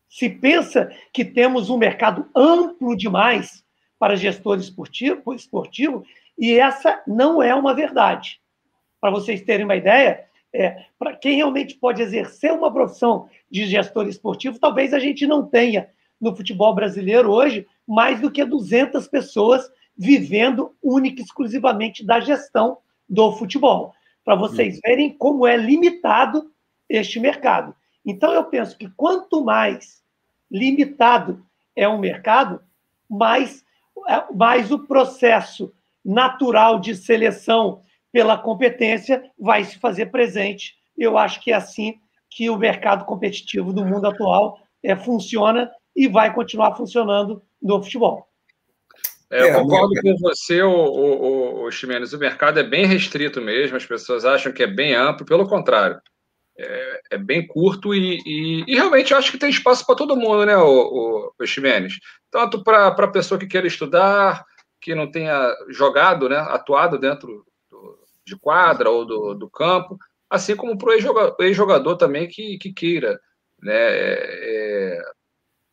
[0.10, 3.64] Se pensa que temos um mercado amplo demais
[4.00, 6.06] para gestor esportivo, esportivo
[6.38, 8.40] e essa não é uma verdade.
[9.02, 14.08] Para vocês terem uma ideia, é, para quem realmente pode exercer uma profissão de gestor
[14.08, 15.90] esportivo, talvez a gente não tenha
[16.22, 22.80] no futebol brasileiro hoje mais do que 200 pessoas vivendo única e exclusivamente da gestão
[23.08, 23.94] do futebol,
[24.24, 26.52] para vocês verem como é limitado
[26.90, 27.76] este mercado.
[28.06, 30.04] Então, eu penso que quanto mais
[30.50, 32.62] limitado é um mercado,
[33.10, 33.64] mais
[34.08, 40.76] é, mas o processo natural de seleção pela competência vai se fazer presente.
[40.98, 46.08] Eu acho que é assim que o mercado competitivo do mundo atual é, funciona e
[46.08, 48.28] vai continuar funcionando no futebol.
[49.30, 52.14] É, eu concordo com você, o, o, o, Ximenes.
[52.14, 56.00] O mercado é bem restrito mesmo, as pessoas acham que é bem amplo, pelo contrário.
[56.56, 60.16] É, é bem curto e, e, e, realmente eu acho que tem espaço para todo
[60.16, 61.96] mundo, né, o, o, o Ximenes?
[62.30, 64.46] Tanto para a pessoa que queira estudar,
[64.80, 69.98] que não tenha jogado, né, atuado dentro do, de quadra ou do, do campo,
[70.30, 73.20] assim como para o ex-jogador também que, que queira
[73.60, 75.04] né, é, é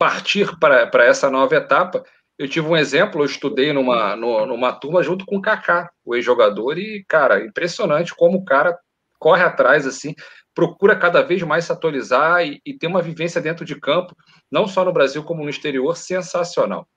[0.00, 2.02] partir para essa nova etapa.
[2.38, 6.78] Eu tive um exemplo, eu estudei numa, numa turma junto com o Kaká, o ex-jogador,
[6.78, 8.78] e, cara, impressionante como o cara
[9.18, 10.14] corre atrás, assim,
[10.54, 14.16] procura cada vez mais se atualizar e, e ter uma vivência dentro de campo,
[14.50, 16.88] não só no Brasil como no exterior, sensacional.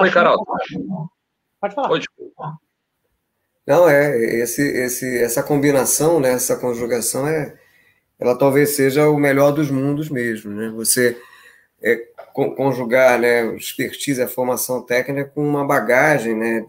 [0.00, 0.44] Oi, Carol.
[1.60, 1.90] Pode falar.
[1.92, 2.00] Oi,
[3.64, 7.56] não, é, esse, esse, essa combinação, né, essa conjugação, é,
[8.18, 10.70] ela talvez seja o melhor dos mundos mesmo, né?
[10.70, 11.16] Você
[11.82, 12.07] é,
[12.54, 16.64] conjugar, né, expertise, a formação técnica com uma bagagem, né,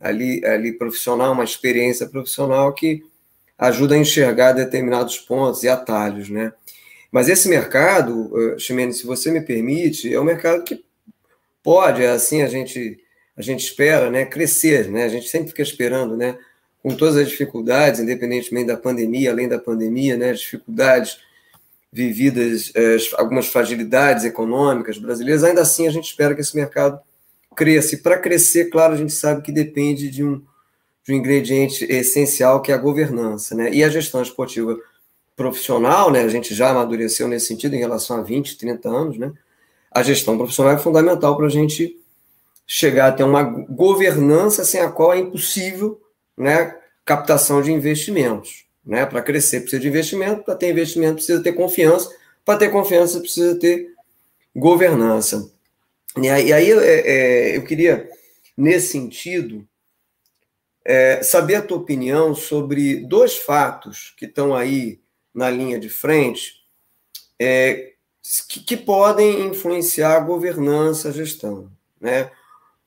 [0.00, 3.02] ali, ali profissional, uma experiência profissional que
[3.58, 6.52] ajuda a enxergar determinados pontos e atalhos, né?
[7.10, 10.84] Mas esse mercado, Ximene, se você me permite, é um mercado que
[11.62, 13.00] pode, assim, a gente
[13.36, 15.04] a gente espera, né, crescer, né?
[15.04, 16.36] A gente sempre fica esperando, né,
[16.82, 21.18] com todas as dificuldades, independentemente da pandemia, além da pandemia, né, dificuldades
[21.92, 27.00] vividas, eh, algumas fragilidades econômicas brasileiras, ainda assim a gente espera que esse mercado
[27.56, 27.94] cresça.
[27.94, 30.42] E para crescer, claro, a gente sabe que depende de um,
[31.04, 33.72] de um ingrediente essencial que é a governança, né?
[33.72, 34.78] E a gestão esportiva
[35.34, 36.22] profissional, né?
[36.22, 39.32] A gente já amadureceu nesse sentido em relação a 20, 30 anos, né?
[39.90, 41.96] A gestão profissional é fundamental para a gente
[42.66, 45.98] chegar a ter uma governança sem a qual é impossível
[46.36, 48.67] né, captação de investimentos.
[48.88, 49.04] Né?
[49.04, 52.10] Para crescer precisa de investimento, para ter investimento precisa ter confiança,
[52.42, 53.92] para ter confiança precisa ter
[54.56, 55.52] governança.
[56.16, 58.08] E aí, é, é, eu queria,
[58.56, 59.68] nesse sentido,
[60.82, 64.98] é, saber a tua opinião sobre dois fatos que estão aí
[65.34, 66.54] na linha de frente
[67.38, 67.92] é,
[68.48, 71.70] que, que, podem influenciar a governança, a gestão.
[72.00, 72.30] Né?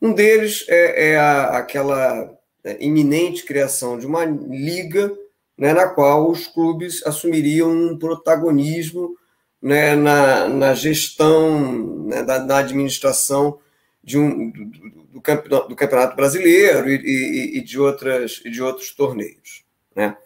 [0.01, 5.15] Um deles é, é a, aquela é, iminente criação de uma liga
[5.61, 9.15] né, na qual os clubes assumiriam um protagonismo
[9.61, 13.59] né, na, na gestão, né, da, da, administração
[14.03, 15.19] de um, do,
[15.67, 19.63] do, campeonato, brasileiro e, e, e, de, outras, de outros torneios.
[19.95, 20.17] Né?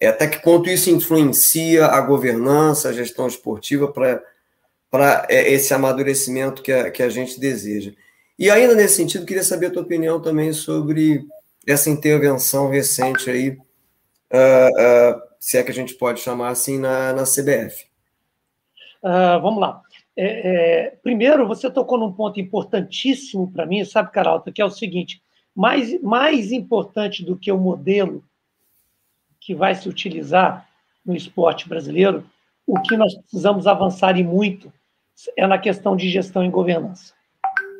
[0.00, 6.62] É, até que ponto isso influencia a governança, a gestão esportiva para é, esse amadurecimento
[6.62, 7.92] que a, que a gente deseja.
[8.38, 11.26] E ainda nesse sentido, queria saber a tua opinião também sobre
[11.66, 13.58] essa intervenção recente aí,
[14.34, 17.84] uh, uh, se é que a gente pode chamar assim, na, na CBF.
[19.02, 19.82] Uh, ah, vamos lá.
[20.16, 24.70] É, é, primeiro, você tocou num ponto importantíssimo para mim, sabe, Caralto, que é o
[24.70, 25.20] seguinte:
[25.54, 28.24] mais, mais importante do que o modelo
[29.40, 30.68] que vai se utilizar
[31.04, 32.24] no esporte brasileiro,
[32.66, 34.72] o que nós precisamos avançar e muito
[35.36, 37.12] é na questão de gestão e governança.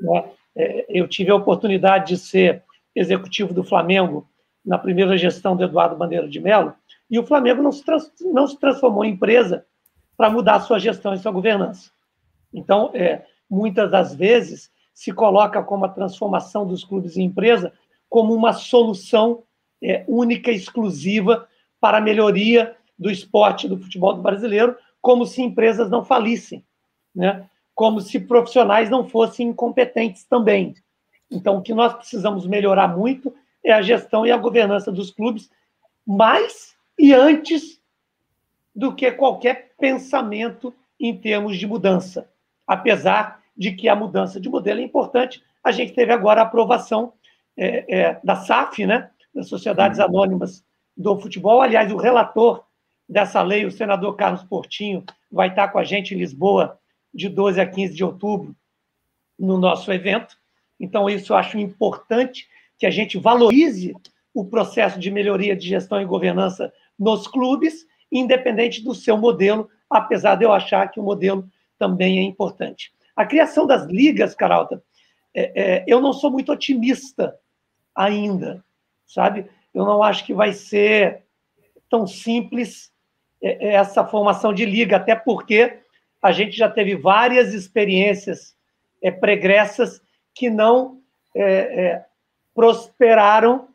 [0.03, 0.25] Né?
[0.57, 2.63] É, eu tive a oportunidade de ser
[2.95, 4.29] executivo do Flamengo
[4.65, 6.75] na primeira gestão do Eduardo Bandeira de Mello,
[7.11, 9.67] E o Flamengo não se, trans, não se transformou em empresa
[10.17, 11.91] para mudar sua gestão e sua governança.
[12.53, 17.73] Então, é, muitas das vezes, se coloca como a transformação dos clubes em empresa
[18.09, 19.43] como uma solução
[19.83, 21.47] é, única exclusiva
[21.81, 26.65] para a melhoria do esporte do futebol brasileiro, como se empresas não falissem,
[27.15, 27.49] né?
[27.75, 30.75] como se profissionais não fossem incompetentes também.
[31.31, 35.51] Então, o que nós precisamos melhorar muito é a gestão e a governança dos clubes,
[36.07, 37.81] mais e antes
[38.75, 42.29] do que qualquer pensamento em termos de mudança.
[42.67, 47.13] Apesar de que a mudança de modelo é importante, a gente teve agora a aprovação
[47.57, 50.05] é, é, da SAF, né, das Sociedades uhum.
[50.05, 50.65] Anônimas
[50.97, 51.63] do Futebol.
[51.63, 52.65] Aliás, o relator
[53.09, 56.79] dessa lei, o senador Carlos Portinho, vai estar com a gente em Lisboa
[57.13, 58.55] de 12 a 15 de outubro
[59.39, 60.37] no nosso evento.
[60.79, 62.49] Então, isso eu acho importante
[62.85, 63.95] que a gente valorize
[64.35, 70.35] o processo de melhoria de gestão e governança nos clubes, independente do seu modelo, apesar
[70.35, 72.93] de eu achar que o modelo também é importante.
[73.17, 74.83] A criação das ligas, Caralta,
[75.35, 77.35] é, é, eu não sou muito otimista
[77.95, 78.63] ainda,
[79.07, 79.47] sabe?
[79.73, 81.23] Eu não acho que vai ser
[81.89, 82.93] tão simples
[83.43, 85.79] é, é, essa formação de liga, até porque
[86.21, 88.55] a gente já teve várias experiências
[89.03, 90.03] é, pregressas
[90.35, 91.01] que não
[91.35, 92.05] é,
[92.55, 93.69] prosperaram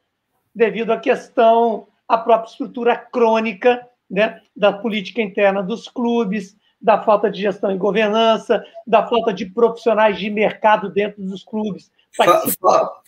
[0.53, 7.29] devido à questão, à própria estrutura crônica né, da política interna dos clubes, da falta
[7.29, 11.91] de gestão e governança, da falta de profissionais de mercado dentro dos clubes.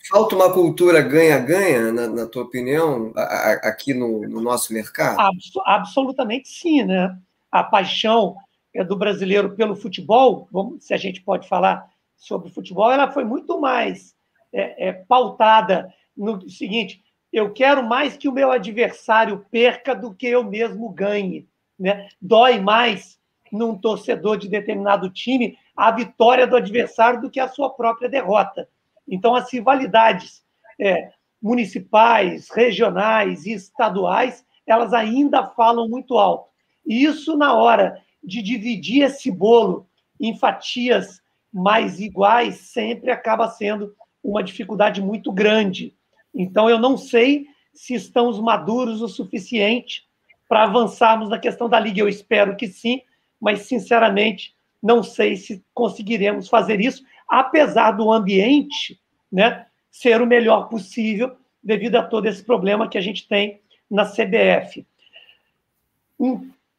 [0.08, 5.18] Falta uma cultura ganha-ganha, na, na, tua opinião, aqui no, no nosso mercado?
[5.18, 7.16] Abs absolutamente sim, né?
[7.50, 8.36] A paixão
[8.74, 11.84] é, do brasileiro pelo futebol, se a gente pode falar
[12.16, 14.14] sobre futebol, ela foi muito mais
[14.52, 20.26] é, é, pautada no seguinte: eu quero mais que o meu adversário perca do que
[20.26, 21.48] eu mesmo ganhe.
[21.78, 22.08] Né?
[22.20, 23.18] Dói mais
[23.50, 28.68] num torcedor de determinado time a vitória do adversário do que a sua própria derrota.
[29.08, 30.44] Então, as rivalidades
[30.80, 31.10] é,
[31.40, 36.48] municipais, regionais e estaduais, elas ainda falam muito alto.
[36.86, 39.86] E isso, na hora de dividir esse bolo
[40.20, 41.20] em fatias
[41.52, 45.94] mais iguais, sempre acaba sendo uma dificuldade muito grande.
[46.34, 50.06] Então, eu não sei se estamos maduros o suficiente
[50.48, 52.00] para avançarmos na questão da liga.
[52.00, 53.00] Eu espero que sim,
[53.40, 60.68] mas, sinceramente, não sei se conseguiremos fazer isso, apesar do ambiente né, ser o melhor
[60.68, 64.86] possível, devido a todo esse problema que a gente tem na CBF.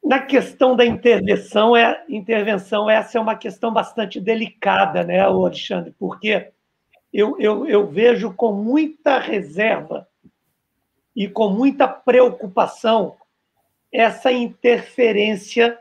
[0.04, 5.94] Na questão da intervenção, é, intervenção, essa é uma questão bastante delicada, né, Alexandre?
[5.98, 6.52] Porque
[7.13, 10.08] eu, eu, eu vejo com muita reserva
[11.15, 13.15] e com muita preocupação
[13.91, 15.78] essa interferência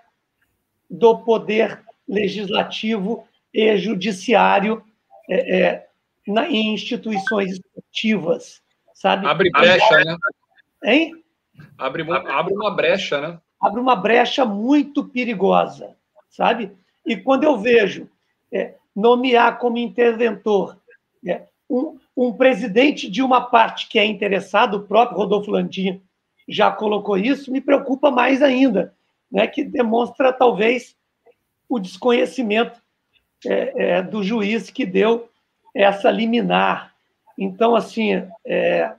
[0.91, 4.85] do poder legislativo e judiciário
[5.31, 5.87] é, é,
[6.27, 9.27] na, em instituições esportivas, sabe?
[9.27, 10.17] Abre brecha, né?
[10.85, 11.25] Hein?
[11.79, 13.41] Abre, abre uma brecha, né?
[13.59, 15.97] Abre uma brecha muito perigosa,
[16.29, 16.73] sabe?
[17.07, 18.11] E quando eu vejo
[18.53, 20.77] é, nomear como interventor
[21.27, 26.03] é, um, um, presidente de uma parte que é interessado, o próprio Rodolfo Landim
[26.49, 28.95] já colocou isso, me preocupa mais ainda,
[29.31, 30.97] né, que demonstra talvez
[31.69, 32.81] o desconhecimento
[33.47, 35.29] é, é, do juiz que deu
[35.75, 36.95] essa liminar.
[37.39, 38.93] Então, assim, é,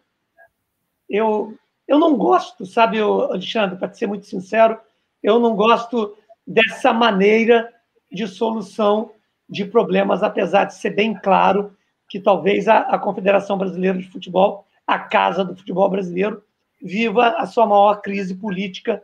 [1.10, 1.56] eu,
[1.88, 4.80] eu não gosto, sabe, Alexandre, para ser muito sincero,
[5.22, 7.72] eu não gosto dessa maneira
[8.12, 9.12] de solução
[9.48, 11.76] de problemas, apesar de ser bem claro
[12.14, 16.44] que talvez a, a Confederação Brasileira de Futebol, a casa do futebol brasileiro,
[16.80, 19.02] viva a sua maior crise política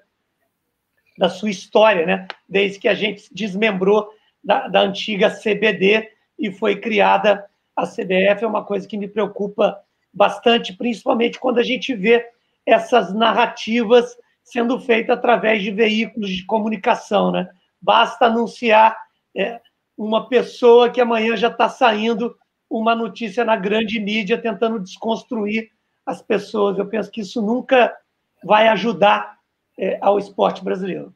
[1.17, 2.27] da sua história, né?
[2.47, 4.07] Desde que a gente desmembrou
[4.43, 7.43] da, da antiga CBD e foi criada
[7.75, 9.81] a CBF, é uma coisa que me preocupa
[10.13, 12.23] bastante, principalmente quando a gente vê
[12.63, 17.49] essas narrativas sendo feitas através de veículos de comunicação, né?
[17.81, 18.95] Basta anunciar
[19.35, 19.59] é,
[19.97, 22.37] uma pessoa que amanhã já está saindo
[22.69, 25.71] uma notícia na grande mídia tentando desconstruir
[26.05, 26.77] as pessoas.
[26.77, 27.95] Eu penso que isso nunca
[28.43, 29.37] vai ajudar
[29.77, 31.13] é, ao esporte brasileiro.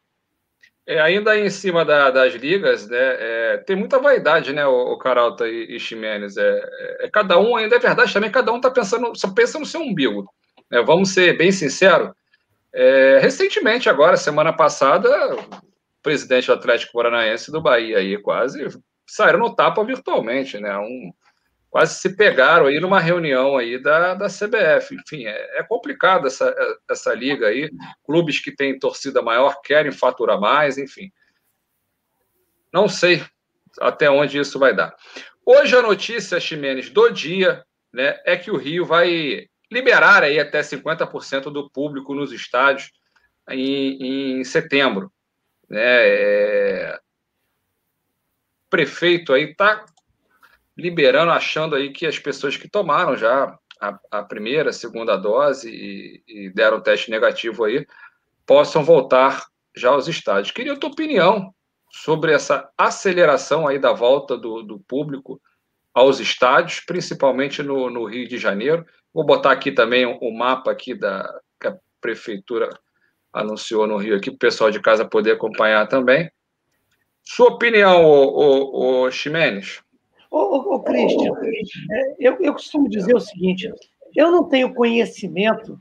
[0.86, 4.98] É, ainda em cima da, das ligas, né, é, tem muita vaidade, né, o, o
[4.98, 6.36] Caralta e, e Ximenes.
[6.36, 9.58] É, é, é, cada um, ainda é verdade também, cada um está pensando, só pensa
[9.58, 10.30] no seu umbigo.
[10.70, 12.12] Né, vamos ser bem sinceros.
[12.74, 15.62] É, recentemente, agora, semana passada, o
[16.02, 18.68] presidente do Atlético Paranaense do Bahia aí quase
[19.06, 20.76] saíram no tapa virtualmente, né?
[20.78, 21.14] Um,
[21.74, 24.94] quase se pegaram aí numa reunião aí da, da CBF.
[24.94, 26.54] Enfim, é, é complicado essa,
[26.88, 27.68] essa liga aí.
[28.06, 31.12] Clubes que têm torcida maior querem faturar mais, enfim.
[32.72, 33.26] Não sei
[33.82, 34.96] até onde isso vai dar.
[35.44, 40.60] Hoje a notícia, Ximenes, do dia, né, é que o Rio vai liberar aí até
[40.62, 42.92] 50% do público nos estádios
[43.50, 45.12] em, em setembro.
[45.68, 45.82] Né?
[45.82, 47.00] É...
[48.68, 49.84] O prefeito aí está
[50.78, 55.70] liberando, achando aí que as pessoas que tomaram já a, a primeira, a segunda dose
[55.70, 57.86] e, e, deram teste negativo aí,
[58.46, 59.46] possam voltar
[59.76, 60.52] já aos estádios.
[60.52, 61.54] Queria a tua opinião
[61.92, 65.40] sobre essa aceleração aí da volta do, do público
[65.94, 68.86] aos estádios, principalmente no, no, Rio de Janeiro.
[69.14, 71.24] Vou botar aqui também o, mapa aqui da
[71.60, 72.70] que a prefeitura
[73.32, 76.32] anunciou no Rio aqui para o pessoal de casa poder acompanhar também.
[77.24, 79.83] Sua opinião, o, o, o Ximenes?
[80.34, 83.72] Ô, ô, ô é, eu, eu costumo dizer o seguinte:
[84.16, 85.80] eu não tenho conhecimento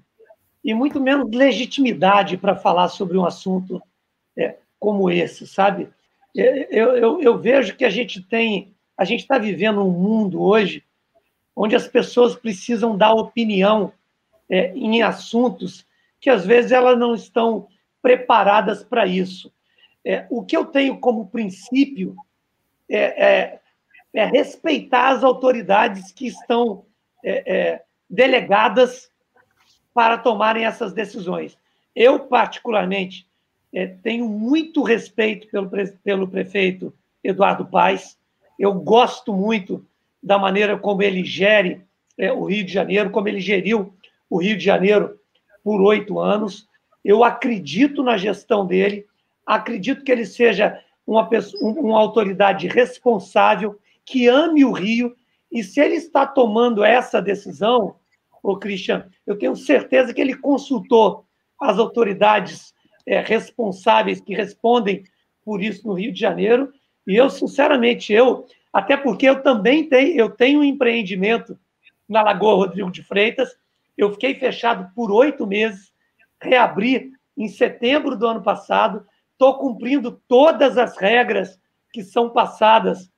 [0.63, 3.83] e muito menos legitimidade para falar sobre um assunto
[4.37, 5.89] é, como esse, sabe?
[6.37, 10.43] É, eu, eu, eu, vejo que a gente tem, a gente está vivendo um mundo
[10.43, 10.85] hoje
[11.57, 13.91] onde as pessoas precisam dar opinião
[14.51, 15.87] é, em assuntos
[16.21, 17.69] que às vezes elas não estão
[18.03, 19.51] preparadas para isso.
[20.05, 22.15] É, o que eu tenho como princípio
[22.87, 23.59] é,
[24.15, 26.85] é respeitar as autoridades que estão
[27.25, 29.11] é, é, delegadas
[29.95, 31.57] para tomarem essas decisões.
[31.95, 33.27] Eu, particularmente,
[33.73, 35.71] é, tenho muito respeito pelo,
[36.03, 36.93] pelo prefeito
[37.25, 38.19] Eduardo Paes.
[38.59, 39.85] Eu gosto muito
[40.23, 41.83] da maneira como ele gere
[42.19, 43.95] é, o Rio de Janeiro, como ele geriu
[44.29, 45.19] o Rio de Janeiro
[45.65, 46.69] por oito anos.
[47.05, 49.07] Eu acredito na gestão dele,
[49.45, 55.15] acredito que ele seja uma, pessoa, uma autoridade responsável que ame o Rio.
[55.51, 57.97] E se ele está tomando essa decisão,
[58.43, 61.25] o Christian, eu tenho certeza que ele consultou
[61.61, 62.75] as autoridades
[63.07, 65.05] é, responsáveis que respondem
[65.45, 66.73] por isso no Rio de Janeiro.
[67.07, 71.59] E eu, sinceramente, eu, até porque eu também tenho, eu tenho um empreendimento
[72.09, 73.51] na Lagoa Rodrigo de Freitas.
[73.97, 75.93] Eu fiquei fechado por oito meses,
[76.41, 79.07] reabri em setembro do ano passado.
[79.33, 81.59] Estou cumprindo todas as regras
[81.93, 83.11] que são passadas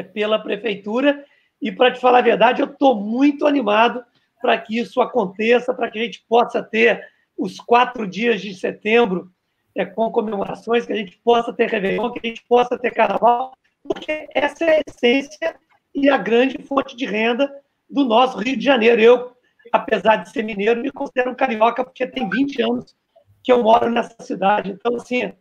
[0.00, 1.24] pela prefeitura.
[1.60, 4.04] E, para te falar a verdade, eu estou muito animado
[4.40, 7.04] para que isso aconteça, para que a gente possa ter
[7.36, 9.30] os quatro dias de setembro
[9.76, 13.52] é, com comemorações, que a gente possa ter Réveillon, que a gente possa ter Carnaval,
[13.82, 15.56] porque essa é a essência
[15.94, 17.50] e a grande fonte de renda
[17.88, 19.00] do nosso Rio de Janeiro.
[19.00, 19.36] Eu,
[19.72, 22.96] apesar de ser mineiro, me considero um carioca, porque tem 20 anos
[23.42, 24.70] que eu moro nessa cidade.
[24.70, 25.32] Então, assim,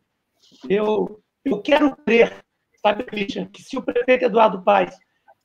[0.70, 2.34] eu, eu quero crer
[2.82, 4.98] sabe, Christian, que se o prefeito Eduardo Paes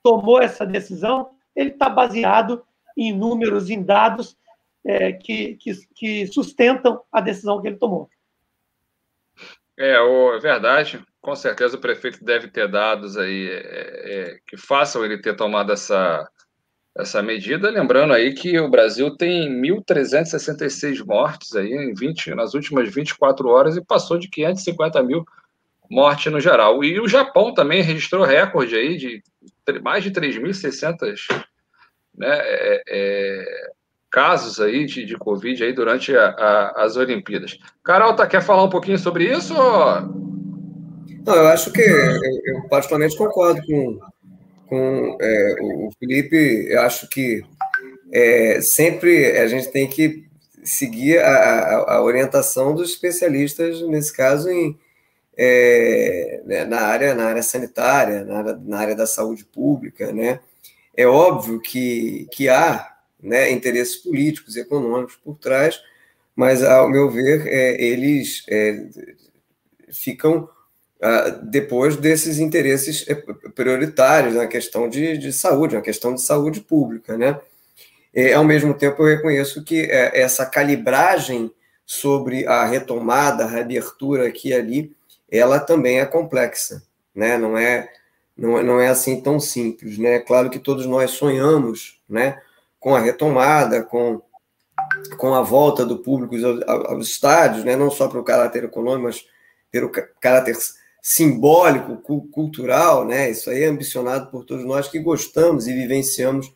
[0.02, 2.64] tomou essa decisão, ele está baseado
[2.96, 4.36] em números, em dados
[4.84, 8.08] é, que, que, que, sustentam a decisão que ele tomou.
[9.78, 11.04] É, é verdade.
[11.20, 15.72] Com certeza o prefeito deve ter dados aí é, é, que façam ele ter tomado
[15.72, 16.30] essa,
[16.96, 17.68] essa medida.
[17.68, 23.76] Lembrando aí que o Brasil tem 1.366 mortes aí em 20, nas últimas 24 horas
[23.76, 25.24] e passou de 550 mil
[25.90, 26.82] morte no geral.
[26.82, 29.22] E o Japão também registrou recorde aí de
[29.82, 31.44] mais de 3.600
[32.16, 33.70] né, é, é,
[34.10, 37.58] casos aí de, de Covid aí durante a, a, as Olimpíadas.
[37.84, 39.54] Carol, tá, quer falar um pouquinho sobre isso?
[39.54, 43.98] Não, eu acho que eu, eu particularmente concordo com,
[44.68, 46.68] com é, o Felipe.
[46.70, 47.42] Eu acho que
[48.12, 50.24] é, sempre a gente tem que
[50.62, 54.76] seguir a, a, orientação dos especialistas, nesse caso, em
[55.36, 60.12] é, né, na, área, na área sanitária, na área, na área da saúde pública.
[60.12, 60.40] Né?
[60.96, 65.80] É óbvio que, que há né, interesses políticos e econômicos por trás,
[66.34, 68.86] mas, ao meu ver, é, eles é,
[69.90, 70.48] ficam
[71.00, 73.14] ah, depois desses interesses é,
[73.54, 77.16] prioritários na questão de, de saúde, na questão de saúde pública.
[77.18, 77.38] Né?
[78.14, 81.50] E, ao mesmo tempo, eu reconheço que é, essa calibragem
[81.84, 84.96] sobre a retomada, a reabertura aqui e ali,
[85.30, 86.82] ela também é complexa,
[87.14, 87.36] né?
[87.36, 87.88] Não é,
[88.36, 90.20] não, é, não é assim tão simples, né?
[90.20, 92.40] Claro que todos nós sonhamos, né?
[92.78, 94.22] Com a retomada, com,
[95.16, 96.34] com a volta do público
[96.66, 97.76] aos, estádios, né?
[97.76, 99.26] Não só pelo caráter econômico, mas
[99.70, 100.56] pelo caráter
[101.02, 101.96] simbólico,
[102.30, 103.30] cultural, né?
[103.30, 106.52] Isso aí é ambicionado por todos nós que gostamos e vivenciamos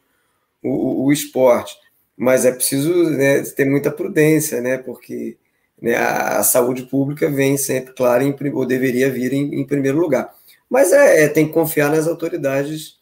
[0.62, 1.76] o, o, o esporte.
[2.16, 4.76] Mas é preciso né, ter muita prudência, né?
[4.78, 5.38] Porque
[5.80, 10.34] né, a, saúde pública vem sempre, claro, em, ou deveria vir em, em primeiro lugar.
[10.68, 12.98] Mas é, é, tem que confiar nas autoridades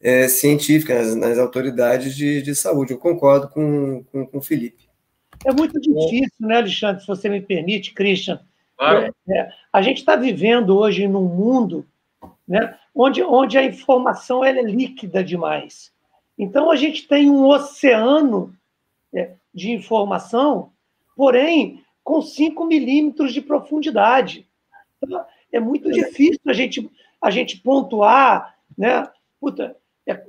[0.00, 2.92] é, científica, nas, nas autoridades de, de, saúde.
[2.92, 4.84] Eu concordo com, com, com o Felipe.
[5.46, 8.40] É muito difícil, né, Alexandre, se você me permite, Christian.
[8.76, 9.14] Claro.
[9.28, 11.86] É, é, a gente está vivendo hoje num mundo
[12.46, 15.92] né, onde, onde a informação ela é líquida demais.
[16.38, 18.54] Então, a gente tem um oceano
[19.12, 20.72] é, de informação,
[21.16, 24.46] porém, com 5 milímetros de profundidade.
[25.02, 26.90] Então, é muito difícil a gente,
[27.20, 29.08] a gente pontuar, né?
[29.40, 29.76] Puta,
[30.06, 30.22] é,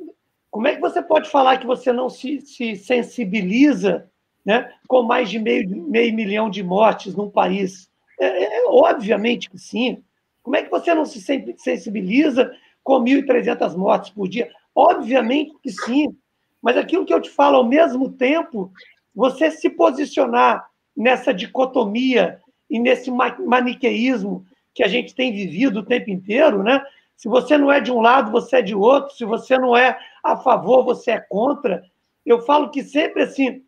[0.50, 4.10] como é que você pode falar que você não se, se sensibiliza
[4.46, 7.90] né, com mais de meio, meio milhão de mortes num país?
[8.20, 10.02] É, é, é obviamente que sim.
[10.42, 11.20] Como é que você não se
[11.58, 14.50] sensibiliza com 1.300 mortes por dia?
[14.74, 16.16] Obviamente que sim.
[16.62, 18.72] Mas aquilo que eu te falo, ao mesmo tempo,
[19.14, 20.66] você se posicionar
[20.96, 22.40] nessa dicotomia
[22.70, 26.84] e nesse maniqueísmo que a gente tem vivido o tempo inteiro, né?
[27.16, 29.16] Se você não é de um lado, você é de outro.
[29.16, 31.84] Se você não é a favor, você é contra.
[32.26, 33.64] Eu falo que sempre assim,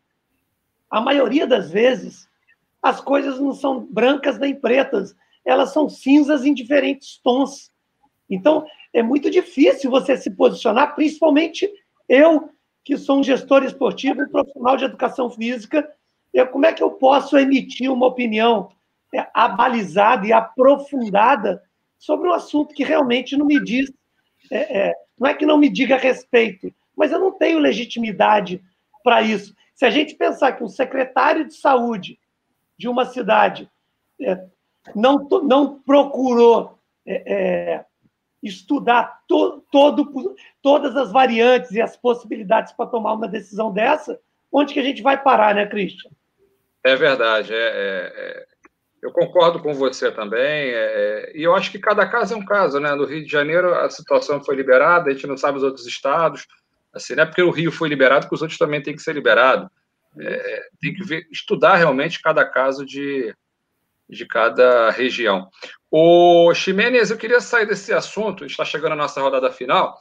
[0.89, 2.27] a maioria das vezes,
[2.81, 5.15] as coisas não são brancas nem pretas,
[5.45, 7.71] elas são cinzas em diferentes tons.
[8.29, 11.69] Então, é muito difícil você se posicionar, principalmente
[12.09, 12.49] eu,
[12.83, 15.89] que sou um gestor esportivo, um profissional de educação física,
[16.33, 18.69] eu, como é que eu posso emitir uma opinião
[19.13, 21.63] é, abalizada e aprofundada
[21.97, 23.91] sobre um assunto que realmente não me diz,
[24.51, 28.61] é, é, não é que não me diga respeito, mas eu não tenho legitimidade
[29.03, 29.55] para isso.
[29.73, 32.19] Se a gente pensar que um secretário de saúde
[32.77, 33.69] de uma cidade
[34.19, 34.45] é,
[34.95, 37.85] não, não procurou é, é,
[38.41, 44.19] estudar to, todo, todas as variantes e as possibilidades para tomar uma decisão dessa,
[44.51, 46.11] onde que a gente vai parar, né, Christian?
[46.83, 47.53] É verdade.
[47.53, 48.47] É, é, é
[49.01, 50.71] eu concordo com você também.
[50.73, 52.93] É, e eu acho que cada caso é um caso, né?
[52.95, 56.45] No Rio de Janeiro a situação foi liberada, a gente não sabe os outros estados.
[56.93, 59.13] Assim, não é porque o Rio foi liberado que os outros também têm que ser
[59.13, 59.69] liberados.
[60.19, 63.33] É, tem que ver, estudar realmente cada caso de,
[64.09, 65.47] de cada região.
[65.91, 69.99] O Ximenes, eu queria sair desse assunto, está chegando a nossa rodada final,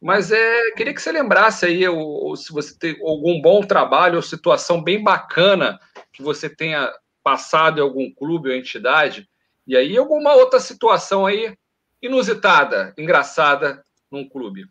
[0.00, 4.16] mas é, queria que você lembrasse aí, ou, ou, se você tem algum bom trabalho
[4.16, 5.78] ou situação bem bacana
[6.12, 6.92] que você tenha
[7.22, 9.28] passado em algum clube ou entidade,
[9.66, 11.56] e aí alguma outra situação aí
[12.00, 14.66] inusitada, engraçada num clube.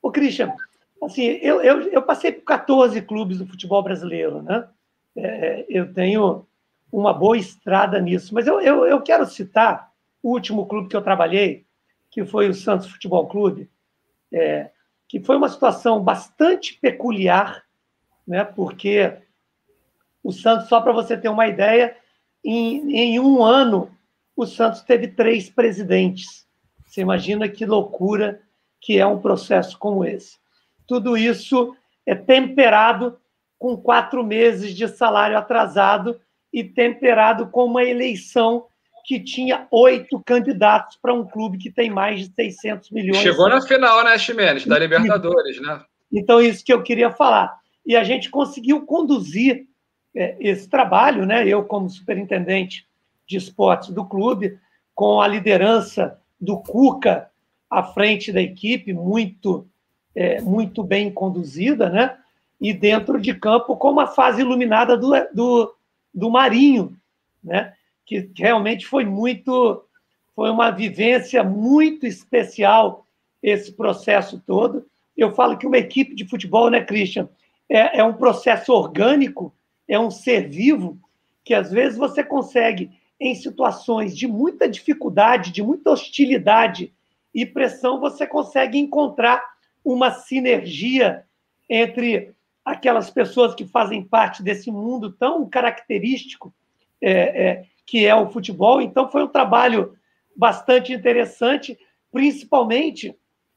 [0.00, 0.54] Ô, Christian,
[1.02, 4.66] assim, eu, eu, eu passei por 14 clubes do futebol brasileiro, né?
[5.14, 6.46] É, eu tenho
[6.90, 8.34] uma boa estrada nisso.
[8.34, 9.92] Mas eu, eu, eu quero citar
[10.22, 11.64] o último clube que eu trabalhei,
[12.10, 13.70] que foi o Santos Futebol Clube,
[14.32, 14.70] é,
[15.08, 17.64] que foi uma situação bastante peculiar,
[18.26, 19.16] né, porque
[20.22, 21.96] o Santos, só para você ter uma ideia,
[22.44, 23.90] em, em um ano,
[24.36, 26.46] o Santos teve três presidentes.
[26.86, 28.40] Você imagina que loucura
[28.80, 30.38] que é um processo como esse.
[30.86, 33.18] Tudo isso é temperado
[33.58, 36.20] com quatro meses de salário atrasado
[36.52, 38.66] e temperado com uma eleição
[39.08, 43.22] que tinha oito candidatos para um clube que tem mais de 600 milhões.
[43.22, 45.80] Chegou na final, né, Ximenes, da Libertadores, né?
[46.12, 47.58] Então, isso que eu queria falar.
[47.86, 49.66] E a gente conseguiu conduzir
[50.14, 51.48] é, esse trabalho, né?
[51.48, 52.86] Eu, como superintendente
[53.26, 54.58] de esportes do clube,
[54.94, 57.30] com a liderança do Cuca
[57.70, 59.66] à frente da equipe, muito,
[60.14, 62.14] é, muito bem conduzida, né?
[62.60, 65.74] E dentro de campo, com uma fase iluminada do, do,
[66.12, 66.94] do Marinho,
[67.42, 67.72] né?
[68.08, 69.84] Que realmente foi muito,
[70.34, 73.06] foi uma vivência muito especial
[73.42, 74.86] esse processo todo.
[75.14, 77.28] Eu falo que uma equipe de futebol, né, Christian,
[77.68, 79.52] é, é um processo orgânico,
[79.86, 80.98] é um ser vivo,
[81.44, 82.90] que às vezes você consegue,
[83.20, 86.90] em situações de muita dificuldade, de muita hostilidade
[87.34, 89.44] e pressão, você consegue encontrar
[89.84, 91.24] uma sinergia
[91.68, 92.32] entre
[92.64, 96.54] aquelas pessoas que fazem parte desse mundo tão característico
[97.02, 98.82] é, é, que é o futebol.
[98.82, 99.96] Então, foi um trabalho
[100.36, 101.76] bastante interessante,
[102.12, 103.16] principalmente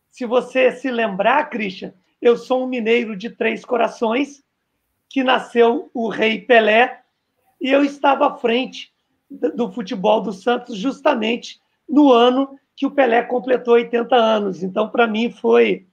[0.10, 4.42] se você se lembrar, Christian, eu sou um mineiro de três corações,
[5.10, 7.02] que nasceu o Rei Pelé,
[7.60, 8.94] e eu estava à frente
[9.30, 14.64] do futebol do Santos justamente no ano que o Pelé completou 80 anos.
[14.64, 15.88] Então, para mim, foi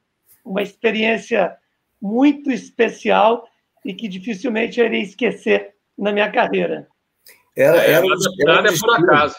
[0.44, 1.56] uma experiência
[2.00, 3.48] muito especial
[3.84, 6.88] e que dificilmente eu irei esquecer na minha carreira.
[7.58, 9.36] Era, era, é, era, era por acaso.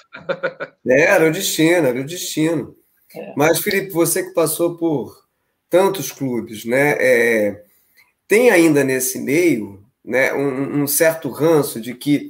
[0.85, 2.75] É, era o destino, era o destino.
[3.15, 3.33] É.
[3.37, 5.23] Mas, Felipe, você que passou por
[5.69, 6.97] tantos clubes, né?
[6.99, 7.63] É,
[8.27, 12.27] tem ainda nesse meio né, um, um, certo ranço de que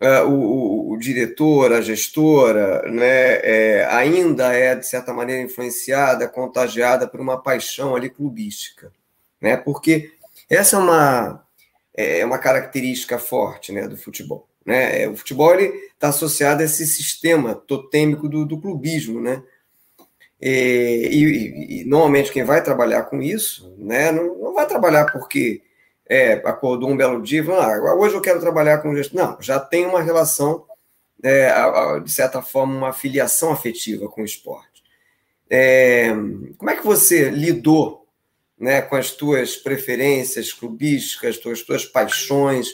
[0.00, 7.08] uh, o, o, diretor, a gestora, né, é, ainda é, de certa maneira, influenciada, contagiada
[7.08, 8.92] por uma paixão ali clubística.
[9.40, 9.56] Né?
[9.56, 10.12] Porque
[10.48, 11.44] essa é uma,
[11.92, 14.48] é uma característica forte né, do futebol.
[14.64, 15.02] Né?
[15.02, 19.42] É, o futebol está associado a esse sistema totêmico do, do clubismo, né?
[20.40, 25.62] E, e, e, normalmente quem vai trabalhar com isso, né, não, não vai trabalhar porque
[26.08, 29.32] é, acordou um belo dia e falou, ah, hoje eu quero trabalhar com gestão.
[29.32, 30.64] Não, já tem uma relação,
[31.22, 31.50] é,
[32.00, 34.82] de certa forma, uma filiação afetiva com o esporte.
[35.50, 36.10] É,
[36.56, 38.06] como é que você lidou
[38.58, 42.68] né, com as tuas preferências clubísticas, as tuas, tuas paixões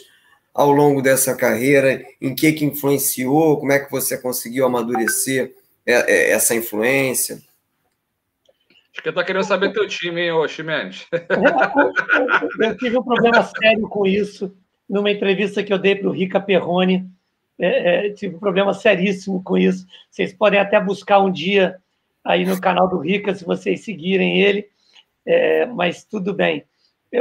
[0.55, 2.01] ao longo dessa carreira?
[2.21, 3.59] Em que que influenciou?
[3.59, 5.53] Como é que você conseguiu amadurecer
[5.85, 7.41] é, é, essa influência?
[8.93, 10.45] Acho que eu tô querendo saber teu time, hein, ô?
[12.61, 14.55] Eu tive um problema sério com isso
[14.87, 17.09] numa entrevista que eu dei para o Rica Perrone.
[17.59, 19.85] É, é, tive um problema seríssimo com isso.
[20.09, 21.75] Vocês podem até buscar um dia
[22.23, 24.69] aí no canal do Rica, se vocês seguirem ele,
[25.25, 26.63] é, mas tudo bem.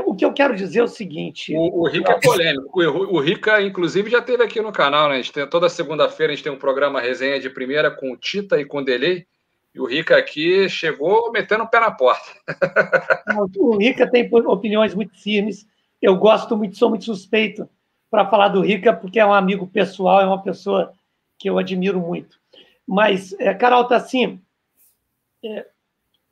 [0.01, 1.55] O que eu quero dizer é o seguinte.
[1.57, 2.83] O, o Rica é polêmico.
[2.83, 5.21] O, o, Rica, inclusive, já teve aqui no canal, né?
[5.33, 8.65] Tem, toda segunda-feira a gente tem um programa resenha de primeira com o Tita e
[8.65, 9.27] com o Delay.
[9.75, 12.31] E o Rica aqui chegou metendo o pé na porta.
[13.59, 15.67] o Rica tem opiniões muito firmes.
[16.01, 17.69] Eu gosto muito, sou muito suspeito
[18.11, 20.93] para falar do Rica, porque é um amigo pessoal, é uma pessoa
[21.39, 22.39] que eu admiro muito.
[22.87, 24.41] Mas, é, Carol, está assim:
[25.45, 25.67] é,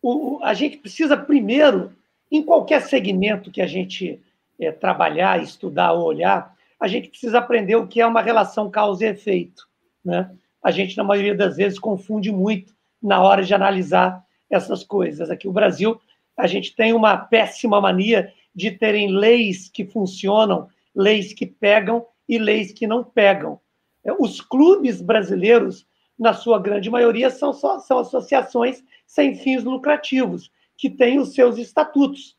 [0.00, 1.92] o, a gente precisa primeiro,
[2.33, 4.18] em qualquer segmento que a gente
[4.59, 9.05] é, trabalhar, estudar ou olhar, a gente precisa aprender o que é uma relação causa
[9.05, 9.68] e efeito.
[10.05, 10.30] Né?
[10.62, 15.30] A gente, na maioria das vezes, confunde muito na hora de analisar essas coisas.
[15.30, 16.01] Aqui o Brasil,
[16.37, 22.39] a gente tem uma péssima mania de terem leis que funcionam, leis que pegam e
[22.39, 23.61] leis que não pegam.
[24.05, 25.87] É, os clubes brasileiros,
[26.18, 30.51] na sua grande maioria, são, só, são associações sem fins lucrativos,
[30.83, 32.37] que têm os seus estatutos.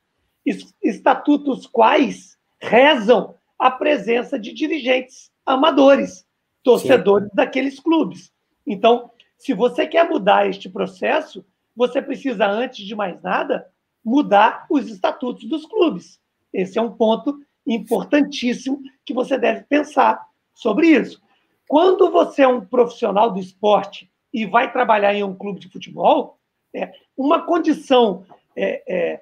[0.83, 6.25] Estatutos quais rezam a presença de dirigentes amadores,
[6.61, 7.35] torcedores Sim.
[7.35, 8.33] daqueles clubes.
[8.67, 13.65] Então, se você quer mudar este processo, você precisa, antes de mais nada,
[14.03, 16.19] mudar os estatutos dos clubes.
[16.51, 20.21] Esse é um ponto importantíssimo que você deve pensar
[20.53, 21.21] sobre isso.
[21.65, 26.37] Quando você é um profissional do esporte e vai trabalhar em um clube de futebol,
[26.73, 29.21] é uma condição é, é,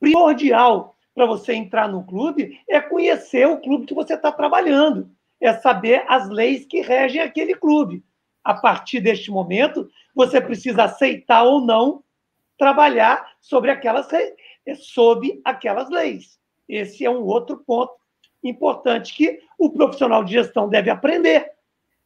[0.00, 5.10] primordial para você entrar no clube é conhecer o clube que você está trabalhando,
[5.40, 8.04] é saber as leis que regem aquele clube
[8.44, 12.04] a partir deste momento, você precisa aceitar ou não
[12.58, 14.06] trabalhar sobre aquelas,
[14.76, 16.38] sob aquelas leis.
[16.68, 17.94] Esse é um outro ponto
[18.42, 21.50] importante que o profissional de gestão deve aprender,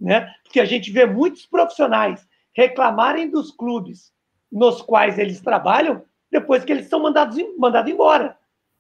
[0.01, 0.33] né?
[0.45, 4.13] Porque a gente vê muitos profissionais reclamarem dos clubes
[4.51, 8.37] nos quais eles trabalham depois que eles são mandados, mandados embora,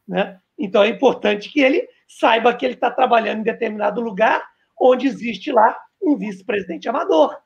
[0.06, 0.38] né?
[0.58, 4.42] Então é importante que ele saiba que ele está trabalhando em determinado lugar
[4.80, 7.36] onde existe lá um vice-presidente amador.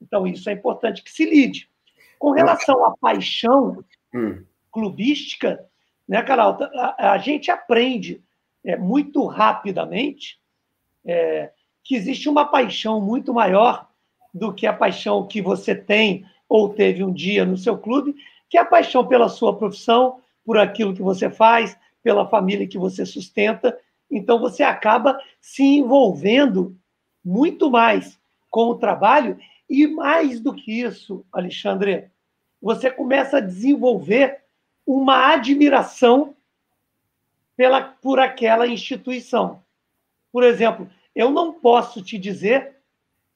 [0.00, 1.68] Então, isso é importante que se lide.
[2.18, 4.44] Com relação à paixão hum.
[4.70, 5.64] clubística,
[6.08, 8.22] né, Carol, a, a gente aprende
[8.64, 10.38] é, muito rapidamente
[11.04, 11.50] é,
[11.82, 13.88] que existe uma paixão muito maior
[14.32, 18.14] do que a paixão que você tem ou teve um dia no seu clube,
[18.48, 22.78] que é a paixão pela sua profissão, por aquilo que você faz, pela família que
[22.78, 23.76] você sustenta.
[24.10, 26.76] Então, você acaba se envolvendo
[27.24, 28.18] muito mais
[28.48, 29.36] com o trabalho
[29.68, 32.08] e mais do que isso, Alexandre,
[32.62, 34.40] você começa a desenvolver
[34.86, 36.36] uma admiração
[37.56, 39.62] pela, por aquela instituição.
[40.30, 42.76] Por exemplo, eu não posso te dizer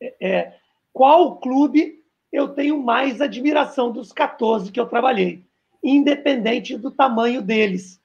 [0.01, 0.57] é, é
[0.93, 2.00] qual clube
[2.33, 5.45] eu tenho mais admiração dos 14 que eu trabalhei,
[5.83, 8.01] independente do tamanho deles.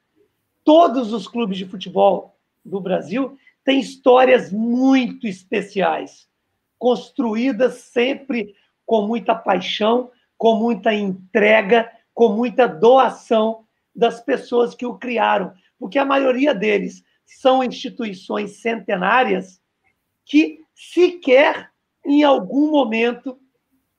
[0.64, 6.28] Todos os clubes de futebol do Brasil têm histórias muito especiais
[6.78, 8.56] construídas sempre
[8.86, 13.66] com muita paixão, com muita entrega, com muita doação
[13.96, 19.62] das pessoas que o criaram, porque a maioria deles são instituições centenárias
[20.26, 21.72] que sequer
[22.06, 23.40] em algum momento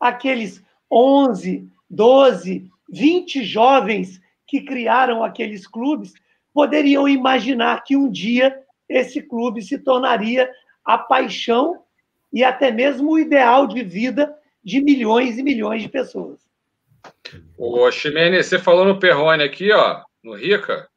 [0.01, 6.15] aqueles 11, 12, 20 jovens que criaram aqueles clubes
[6.53, 10.51] poderiam imaginar que um dia esse clube se tornaria
[10.85, 11.83] a paixão
[12.33, 14.35] e até mesmo o ideal de vida
[14.65, 16.41] de milhões e milhões de pessoas.
[17.59, 20.89] Ô, Ximene, você falou no Perrone aqui, ó, no Rica,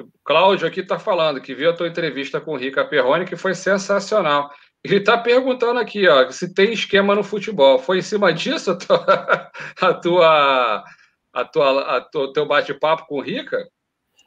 [0.00, 3.36] o Cláudio aqui está falando que viu a tua entrevista com o Rica Perrone, que
[3.36, 4.50] foi sensacional.
[4.84, 7.78] Ele está perguntando aqui, ó, se tem esquema no futebol.
[7.78, 10.84] Foi em cima disso a tua, a tua,
[11.32, 13.68] a tua, a tua teu bate-papo com o Rica?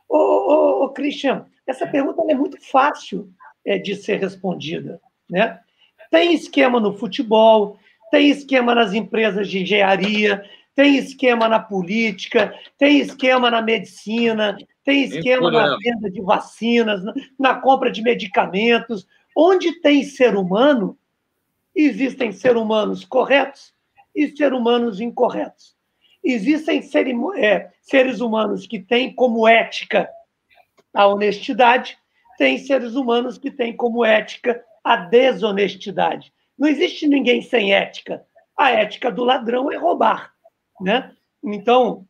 [0.07, 3.29] Ô, ô, ô, Christian, essa pergunta é muito fácil
[3.65, 5.59] é, de ser respondida, né?
[6.09, 7.77] Tem esquema no futebol,
[8.11, 10.41] tem esquema nas empresas de engenharia,
[10.75, 17.01] tem esquema na política, tem esquema na medicina, tem esquema na venda de vacinas,
[17.39, 19.07] na compra de medicamentos.
[19.36, 20.97] Onde tem ser humano,
[21.75, 23.73] existem seres humanos corretos
[24.15, 25.75] e seres humanos incorretos.
[26.23, 26.81] Existem
[27.36, 30.09] é, seres humanos que têm como ética
[30.93, 31.97] a honestidade,
[32.38, 36.33] tem seres humanos que têm como ética a desonestidade.
[36.57, 38.25] Não existe ninguém sem ética.
[38.57, 40.33] A ética do ladrão é roubar,
[40.79, 41.13] né?
[41.43, 42.07] Então,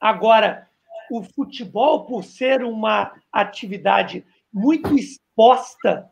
[0.00, 0.68] agora
[1.10, 6.08] o futebol, por ser uma atividade muito exposta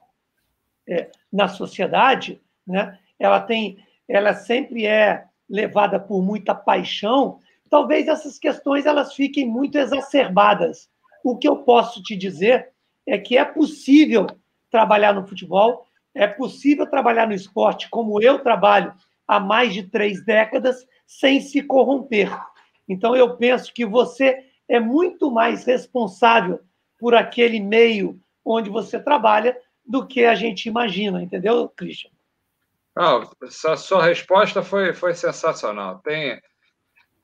[0.88, 2.98] é, na sociedade, né?
[3.18, 3.78] Ela tem,
[4.08, 7.38] ela sempre é levada por muita paixão.
[7.70, 10.88] Talvez essas questões elas fiquem muito exacerbadas.
[11.22, 12.70] O que eu posso te dizer
[13.06, 14.26] é que é possível
[14.70, 18.94] trabalhar no futebol, é possível trabalhar no esporte como eu trabalho
[19.26, 22.30] há mais de três décadas sem se corromper.
[22.88, 26.60] Então eu penso que você é muito mais responsável
[26.98, 29.56] por aquele meio onde você trabalha
[29.86, 32.10] do que a gente imagina, entendeu, Christian?
[32.96, 33.28] Ah,
[33.66, 35.98] a sua resposta foi, foi sensacional.
[35.98, 36.40] Tem,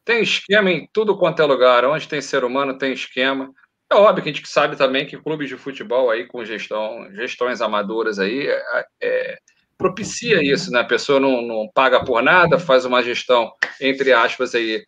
[0.04, 1.84] tem esquema em tudo quanto é lugar.
[1.84, 3.52] Onde tem ser humano, tem esquema.
[3.90, 7.60] É óbvio que a gente sabe também que clubes de futebol aí com gestão, gestões
[7.60, 9.38] amadoras aí é, é,
[9.76, 10.80] propicia isso, né?
[10.80, 14.84] A pessoa não, não paga por nada, faz uma gestão, entre aspas, aí,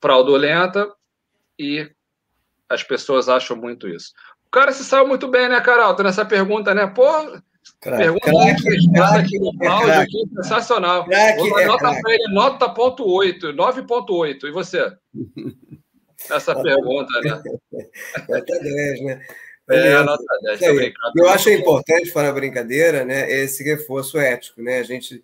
[0.00, 0.88] fraudulenta
[1.58, 1.88] e
[2.68, 4.12] as pessoas acham muito isso.
[4.56, 6.86] O cara se saiu muito bem, né, Caralto, nessa pergunta, né?
[6.86, 7.04] Pô,
[7.78, 11.04] crack, pergunta crack, crack, aqui no Cláudio, é aqui, sensacional.
[11.04, 14.44] Crack, Vou dar é nota para ele, nota ponto 8, 9.8.
[14.44, 14.90] E você?
[16.30, 17.42] Essa pergunta, né?
[18.30, 19.20] Nota 10, né?
[19.68, 24.78] É, nota 10, Eu acho importante, fora a brincadeira, né, esse reforço ético, né?
[24.78, 25.22] A gente,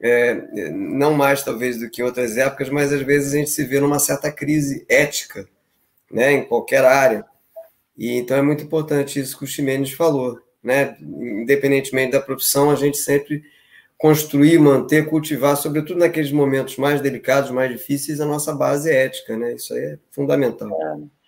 [0.00, 0.34] é,
[0.70, 3.98] não mais talvez do que outras épocas, mas às vezes a gente se vê numa
[3.98, 5.48] certa crise ética,
[6.08, 7.26] né, em qualquer área.
[7.96, 10.96] E então é muito importante isso que o Ximenes falou, né?
[11.00, 13.44] Independentemente da profissão, a gente sempre
[13.96, 19.54] construir, manter, cultivar, sobretudo naqueles momentos mais delicados, mais difíceis, a nossa base ética, né?
[19.54, 20.70] Isso aí é fundamental.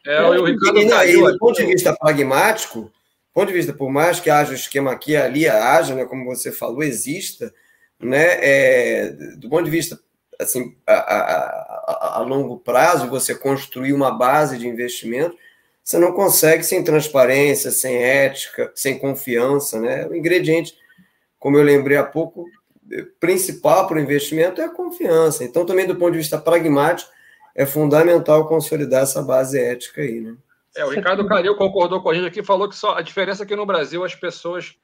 [0.05, 2.93] É, o Ricardo e, e, do ponto de vista pragmático, do
[3.33, 6.53] ponto de vista, por mais que haja o esquema aqui ali, haja, né, como você
[6.53, 7.53] falou, exista,
[8.01, 9.99] né, é, do ponto de vista
[10.39, 11.19] assim, a, a,
[11.87, 15.37] a, a longo prazo, você construir uma base de investimento,
[15.87, 20.05] você não consegue sem transparência, sem ética, sem confiança, né?
[20.09, 20.75] O ingrediente,
[21.39, 22.45] como eu lembrei há pouco,
[23.21, 25.45] principal para o investimento é a confiança.
[25.45, 27.09] Então, também do ponto de vista pragmático,
[27.55, 30.37] é fundamental consolidar essa base ética aí, né?
[30.75, 33.47] É, o Ricardo Calil concordou com a gente aqui, falou que só a diferença é
[33.47, 34.75] que no Brasil as pessoas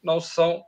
[0.00, 0.62] não são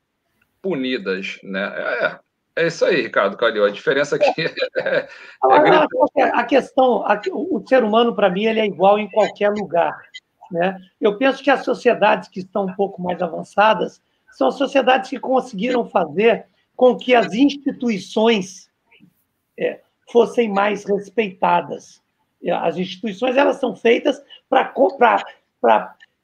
[0.61, 1.73] punidas, né?
[1.73, 2.19] É,
[2.57, 3.65] é isso aí, Ricardo Calil.
[3.65, 4.33] A diferença aqui
[4.79, 5.09] é,
[6.17, 9.97] é a, questão, a, o ser humano para mim ele é igual em qualquer lugar,
[10.51, 10.79] né?
[11.01, 14.01] Eu penso que as sociedades que estão um pouco mais avançadas
[14.33, 16.47] são sociedades que conseguiram fazer
[16.77, 18.69] com que as instituições
[19.59, 19.81] é,
[20.11, 22.03] fossem mais respeitadas.
[22.61, 24.73] As instituições elas são feitas para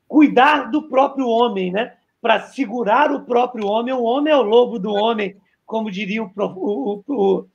[0.06, 1.94] cuidar do próprio homem, né?
[2.20, 3.94] para segurar o próprio homem.
[3.94, 5.36] O homem é o lobo do homem,
[5.70, 7.46] como diria o, o, o,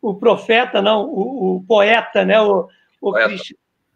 [0.00, 2.40] o profeta, não, o, o, poeta, né?
[2.40, 2.68] o,
[3.00, 3.34] o poeta.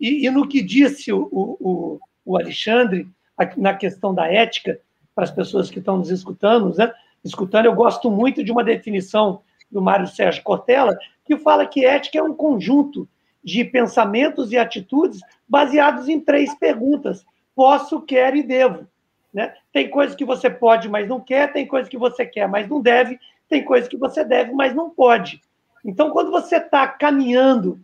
[0.00, 3.08] E, e, no que disse o, o, o Alexandre,
[3.56, 4.80] na questão da ética,
[5.14, 6.92] para as pessoas que estão nos escutando, né?
[7.24, 12.18] escutando, eu gosto muito de uma definição do Mário Sérgio Cortella, que fala que ética
[12.18, 13.08] é um conjunto
[13.44, 17.24] de pensamentos e atitudes baseados em três perguntas:
[17.54, 18.88] posso, quero e devo.
[19.32, 19.54] Né?
[19.72, 22.80] Tem coisas que você pode, mas não quer, tem coisas que você quer, mas não
[22.80, 25.40] deve, tem coisas que você deve, mas não pode.
[25.84, 27.80] Então, quando você está caminhando,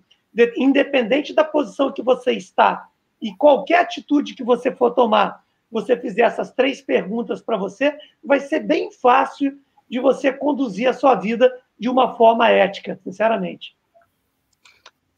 [0.56, 2.88] independente da posição que você está,
[3.22, 8.40] e qualquer atitude que você for tomar, você fizer essas três perguntas para você, vai
[8.40, 9.58] ser bem fácil
[9.88, 13.76] de você conduzir a sua vida de uma forma ética, sinceramente.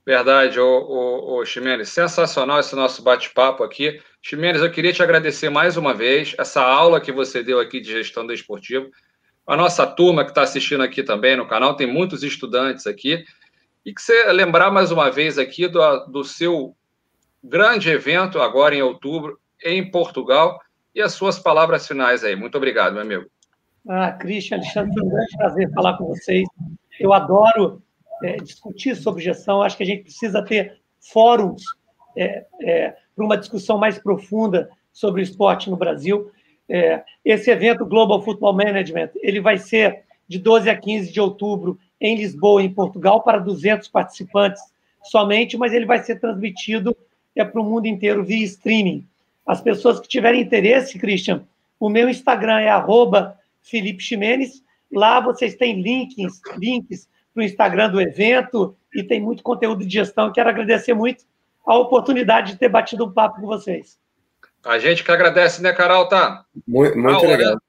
[0.05, 4.01] Verdade, ô Ximenes, sensacional esse nosso bate-papo aqui.
[4.22, 7.90] Ximenes, eu queria te agradecer mais uma vez essa aula que você deu aqui de
[7.90, 8.88] gestão do esportivo.
[9.47, 13.24] A nossa turma que está assistindo aqui também no canal, tem muitos estudantes aqui.
[13.84, 16.74] E que você lembrar mais uma vez aqui do, do seu
[17.42, 20.61] grande evento agora em outubro em Portugal
[20.94, 22.34] e as suas palavras finais aí.
[22.34, 23.26] Muito obrigado, meu amigo.
[23.88, 26.49] Ah, Christian, Alexandre, foi um grande prazer falar com vocês.
[26.99, 27.80] Eu adoro
[28.24, 29.62] é, discutir sobre gestão.
[29.62, 30.80] Acho que a gente precisa ter
[31.12, 31.62] fóruns
[32.16, 36.30] é, é, para uma discussão mais profunda sobre o esporte no Brasil.
[36.68, 41.78] É, esse evento Global Football Management ele vai ser de 12 a 15 de outubro
[42.00, 44.62] em Lisboa, em Portugal, para 200 participantes
[45.04, 46.96] somente, mas ele vai ser transmitido
[47.34, 49.06] é, para o mundo inteiro via streaming.
[49.46, 51.44] As pessoas que tiverem interesse, Christian,
[51.78, 52.70] o meu Instagram é
[53.62, 54.62] Felipe Ximenes.
[54.90, 59.92] Lá vocês têm links, links para o Instagram do evento e tem muito conteúdo de
[59.92, 60.32] gestão.
[60.32, 61.24] Quero agradecer muito
[61.66, 63.98] a oportunidade de ter batido um papo com vocês.
[64.66, 66.08] A gente que agradece, né, Carol?
[66.08, 66.44] Tá?
[66.66, 67.52] Muito, muito aula, legal.
[67.52, 67.60] Né?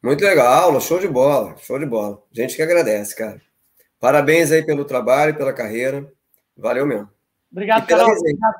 [0.00, 2.22] Muito legal, aula, show de bola, show de bola.
[2.30, 3.40] Gente que agradece, cara.
[3.98, 6.08] Parabéns aí pelo trabalho, pela carreira.
[6.56, 7.10] Valeu mesmo.
[7.50, 8.12] Obrigado, Carol.
[8.12, 8.54] Obrigado.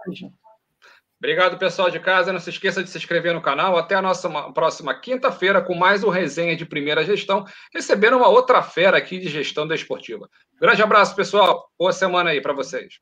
[1.18, 2.32] Obrigado, pessoal de casa.
[2.32, 3.76] Não se esqueça de se inscrever no canal.
[3.76, 8.60] Até a nossa próxima quinta-feira com mais um resenha de primeira gestão, recebendo uma outra
[8.60, 10.28] fera aqui de gestão desportiva.
[10.60, 11.70] Grande abraço, pessoal.
[11.78, 13.00] Boa semana aí para vocês.